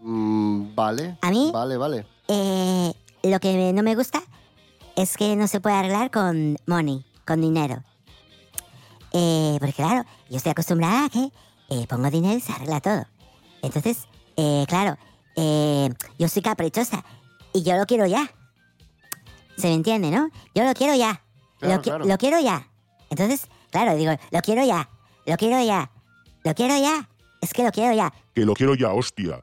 Mm, 0.00 0.74
vale. 0.74 1.18
¿A 1.20 1.30
mí? 1.30 1.50
Vale, 1.52 1.76
vale. 1.76 2.06
Eh, 2.28 2.92
lo 3.22 3.38
que 3.40 3.72
no 3.72 3.82
me 3.82 3.94
gusta 3.94 4.22
es 4.96 5.16
que 5.16 5.36
no 5.36 5.46
se 5.46 5.60
puede 5.60 5.76
arreglar 5.76 6.10
con 6.10 6.56
money, 6.66 7.04
con 7.26 7.40
dinero. 7.40 7.82
Eh, 9.12 9.56
porque 9.58 9.74
claro, 9.74 10.04
yo 10.28 10.36
estoy 10.36 10.50
acostumbrada 10.50 11.06
a 11.06 11.08
que 11.08 11.30
eh, 11.70 11.86
pongo 11.88 12.10
dinero 12.10 12.36
y 12.36 12.40
se 12.40 12.52
arregla 12.52 12.80
todo. 12.80 13.06
Entonces, 13.62 14.06
eh, 14.36 14.64
claro, 14.68 14.96
eh, 15.36 15.88
yo 16.18 16.28
soy 16.28 16.42
caprichosa 16.42 17.04
y 17.52 17.62
yo 17.62 17.76
lo 17.76 17.86
quiero 17.86 18.06
ya. 18.06 18.30
¿Se 19.56 19.68
me 19.68 19.74
entiende, 19.74 20.10
no? 20.10 20.30
Yo 20.54 20.64
lo 20.64 20.72
quiero 20.74 20.94
ya. 20.94 21.22
Claro, 21.58 21.74
lo, 21.76 21.80
qui- 21.80 21.84
claro. 21.84 22.04
lo 22.06 22.18
quiero 22.18 22.40
ya. 22.40 22.68
Entonces, 23.10 23.46
claro, 23.70 23.94
digo, 23.96 24.12
lo 24.30 24.40
quiero 24.40 24.64
ya. 24.64 24.88
Lo 25.26 25.36
quiero 25.36 25.62
ya. 25.62 25.90
Lo 26.44 26.54
quiero 26.54 26.76
ya. 26.78 27.08
Es 27.42 27.52
que 27.52 27.62
lo 27.64 27.70
quiero 27.70 27.94
ya. 27.94 28.12
Que 28.34 28.44
lo 28.44 28.54
quiero 28.54 28.74
ya, 28.74 28.90
hostia. 28.92 29.42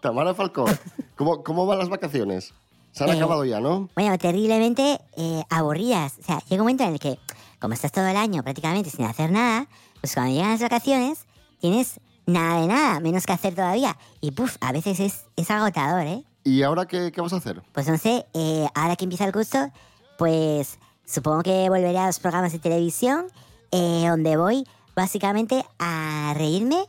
Tamara 0.00 0.34
Falcó, 0.34 0.66
¿cómo, 1.16 1.42
cómo 1.42 1.66
van 1.66 1.78
las 1.78 1.88
vacaciones? 1.88 2.52
Se 2.92 3.02
han 3.04 3.10
Eh, 3.10 3.14
acabado 3.16 3.44
ya, 3.44 3.60
¿no? 3.60 3.88
Bueno, 3.96 4.16
terriblemente 4.18 5.00
eh, 5.16 5.42
aburridas. 5.50 6.14
O 6.20 6.22
sea, 6.22 6.38
llega 6.48 6.62
un 6.62 6.66
momento 6.66 6.84
en 6.84 6.92
el 6.92 7.00
que, 7.00 7.18
como 7.58 7.74
estás 7.74 7.90
todo 7.90 8.06
el 8.06 8.16
año 8.16 8.42
prácticamente 8.44 8.90
sin 8.90 9.04
hacer 9.04 9.32
nada, 9.32 9.66
pues 10.04 10.12
cuando 10.12 10.34
llegan 10.34 10.50
las 10.50 10.60
vacaciones, 10.60 11.24
tienes 11.62 11.98
nada 12.26 12.60
de 12.60 12.66
nada, 12.66 13.00
menos 13.00 13.24
que 13.24 13.32
hacer 13.32 13.54
todavía. 13.54 13.96
Y 14.20 14.32
puf, 14.32 14.58
a 14.60 14.70
veces 14.70 15.00
es, 15.00 15.24
es 15.34 15.50
agotador, 15.50 16.02
¿eh? 16.02 16.22
¿Y 16.44 16.62
ahora 16.62 16.84
qué, 16.84 17.10
qué 17.10 17.22
vas 17.22 17.32
a 17.32 17.36
hacer? 17.36 17.62
Pues 17.72 17.88
no 17.88 17.96
sé, 17.96 18.26
eh, 18.34 18.66
ahora 18.74 18.96
que 18.96 19.04
empieza 19.04 19.24
el 19.24 19.32
curso, 19.32 19.70
pues 20.18 20.78
supongo 21.06 21.42
que 21.42 21.70
volveré 21.70 21.96
a 21.96 22.04
los 22.04 22.18
programas 22.18 22.52
de 22.52 22.58
televisión, 22.58 23.28
eh, 23.72 24.04
donde 24.06 24.36
voy 24.36 24.66
básicamente 24.94 25.64
a 25.78 26.34
reírme 26.36 26.84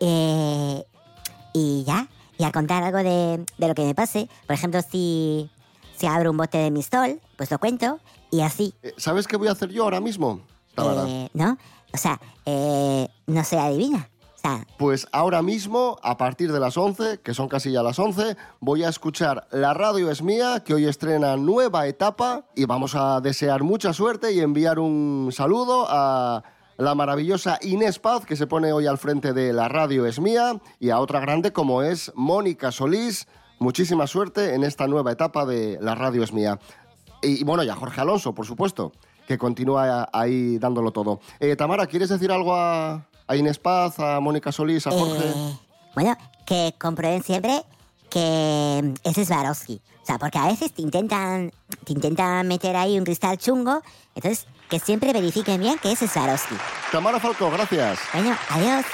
eh, 0.00 0.84
y 1.54 1.84
ya, 1.84 2.08
y 2.36 2.44
a 2.44 2.52
contar 2.52 2.82
algo 2.82 2.98
de, 2.98 3.42
de 3.56 3.68
lo 3.68 3.74
que 3.74 3.86
me 3.86 3.94
pase. 3.94 4.28
Por 4.46 4.52
ejemplo, 4.52 4.82
si, 4.82 5.50
si 5.96 6.06
abro 6.06 6.30
un 6.30 6.36
bote 6.36 6.58
de 6.58 6.70
mistol, 6.70 7.22
pues 7.38 7.50
lo 7.50 7.58
cuento 7.58 8.00
y 8.30 8.42
así. 8.42 8.74
Eh, 8.82 8.92
¿Sabes 8.98 9.26
qué 9.26 9.38
voy 9.38 9.48
a 9.48 9.52
hacer 9.52 9.70
yo 9.70 9.84
ahora 9.84 10.02
mismo? 10.02 10.42
Eh, 10.76 11.28
¿No? 11.34 11.58
O 11.92 11.98
sea, 11.98 12.20
eh, 12.46 13.08
no 13.26 13.44
se 13.44 13.58
adivina. 13.58 14.08
Pues 14.78 15.06
ahora 15.12 15.42
mismo, 15.42 15.98
a 16.02 16.16
partir 16.16 16.52
de 16.52 16.60
las 16.60 16.76
11, 16.76 17.20
que 17.22 17.34
son 17.34 17.48
casi 17.48 17.72
ya 17.72 17.82
las 17.82 17.98
11, 17.98 18.36
voy 18.60 18.84
a 18.84 18.88
escuchar 18.88 19.46
La 19.50 19.74
Radio 19.74 20.10
es 20.10 20.22
mía, 20.22 20.62
que 20.64 20.74
hoy 20.74 20.86
estrena 20.86 21.36
nueva 21.36 21.86
etapa 21.86 22.44
y 22.54 22.64
vamos 22.64 22.94
a 22.94 23.20
desear 23.20 23.62
mucha 23.62 23.92
suerte 23.92 24.32
y 24.32 24.40
enviar 24.40 24.78
un 24.78 25.30
saludo 25.32 25.86
a 25.88 26.42
la 26.78 26.94
maravillosa 26.94 27.58
Inés 27.60 27.98
Paz, 27.98 28.24
que 28.24 28.36
se 28.36 28.46
pone 28.46 28.72
hoy 28.72 28.86
al 28.86 28.96
frente 28.96 29.34
de 29.34 29.52
La 29.52 29.68
Radio 29.68 30.06
es 30.06 30.18
mía, 30.18 30.58
y 30.78 30.90
a 30.90 31.00
otra 31.00 31.20
grande 31.20 31.52
como 31.52 31.82
es 31.82 32.10
Mónica 32.14 32.72
Solís. 32.72 33.28
Muchísima 33.58 34.06
suerte 34.06 34.54
en 34.54 34.64
esta 34.64 34.86
nueva 34.86 35.12
etapa 35.12 35.44
de 35.44 35.78
La 35.82 35.94
Radio 35.94 36.22
es 36.22 36.32
mía. 36.32 36.58
Y, 37.22 37.40
y 37.40 37.44
bueno, 37.44 37.62
y 37.62 37.68
a 37.68 37.76
Jorge 37.76 38.00
Alonso, 38.00 38.34
por 38.34 38.46
supuesto, 38.46 38.92
que 39.30 39.38
continúa 39.38 40.08
ahí 40.12 40.58
dándolo 40.58 40.90
todo. 40.90 41.20
Eh, 41.38 41.54
Tamara, 41.54 41.86
¿quieres 41.86 42.08
decir 42.08 42.32
algo 42.32 42.52
a, 42.52 43.06
a 43.28 43.36
Inés 43.36 43.60
Paz, 43.60 44.00
a 44.00 44.18
Mónica 44.18 44.50
Solís, 44.50 44.88
a 44.88 44.90
Jorge? 44.90 45.22
Eh, 45.24 45.56
bueno, 45.94 46.16
que 46.44 46.74
comprueben 46.80 47.22
siempre 47.22 47.62
que 48.10 48.92
ese 49.04 49.22
es 49.22 49.28
Swarovski. 49.28 49.80
O 50.02 50.04
sea, 50.04 50.18
porque 50.18 50.38
a 50.38 50.48
veces 50.48 50.72
te 50.72 50.82
intentan, 50.82 51.52
te 51.84 51.92
intentan 51.92 52.48
meter 52.48 52.74
ahí 52.74 52.98
un 52.98 53.04
cristal 53.04 53.38
chungo, 53.38 53.82
entonces 54.16 54.48
que 54.68 54.80
siempre 54.80 55.12
verifiquen 55.12 55.60
bien 55.60 55.78
que 55.78 55.92
ese 55.92 56.06
es 56.06 56.10
Swarovski. 56.10 56.56
Tamara 56.90 57.20
Falco, 57.20 57.48
gracias. 57.52 58.00
Bueno, 58.12 58.36
adiós. 58.48 58.84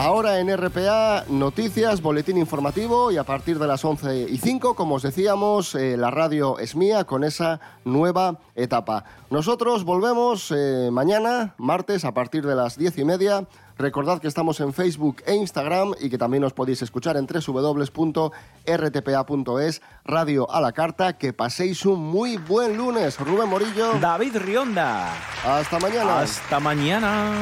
Ahora 0.00 0.38
en 0.38 0.56
RPA, 0.56 1.24
noticias, 1.28 2.00
boletín 2.02 2.38
informativo 2.38 3.10
y 3.10 3.16
a 3.16 3.24
partir 3.24 3.58
de 3.58 3.66
las 3.66 3.84
11 3.84 4.28
y 4.30 4.38
5, 4.38 4.76
como 4.76 4.94
os 4.94 5.02
decíamos, 5.02 5.74
eh, 5.74 5.96
la 5.96 6.12
radio 6.12 6.60
es 6.60 6.76
mía 6.76 7.02
con 7.02 7.24
esa 7.24 7.58
nueva 7.84 8.38
etapa. 8.54 9.02
Nosotros 9.30 9.82
volvemos 9.82 10.54
eh, 10.56 10.90
mañana, 10.92 11.56
martes, 11.58 12.04
a 12.04 12.14
partir 12.14 12.46
de 12.46 12.54
las 12.54 12.78
10 12.78 12.96
y 12.98 13.04
media. 13.04 13.48
Recordad 13.76 14.20
que 14.20 14.28
estamos 14.28 14.60
en 14.60 14.72
Facebook 14.72 15.16
e 15.26 15.34
Instagram 15.34 15.94
y 16.00 16.10
que 16.10 16.18
también 16.18 16.44
os 16.44 16.52
podéis 16.52 16.80
escuchar 16.82 17.16
en 17.16 17.26
www.rtpa.es, 17.26 18.22
radio 20.04 20.48
a 20.48 20.60
la 20.60 20.70
carta. 20.70 21.18
Que 21.18 21.32
paséis 21.32 21.84
un 21.84 21.98
muy 21.98 22.36
buen 22.36 22.76
lunes. 22.76 23.18
Rubén 23.18 23.48
Morillo. 23.48 23.94
David 23.98 24.36
Rionda. 24.36 25.12
Hasta 25.44 25.80
mañana. 25.80 26.20
Hasta 26.20 26.60
mañana. 26.60 27.32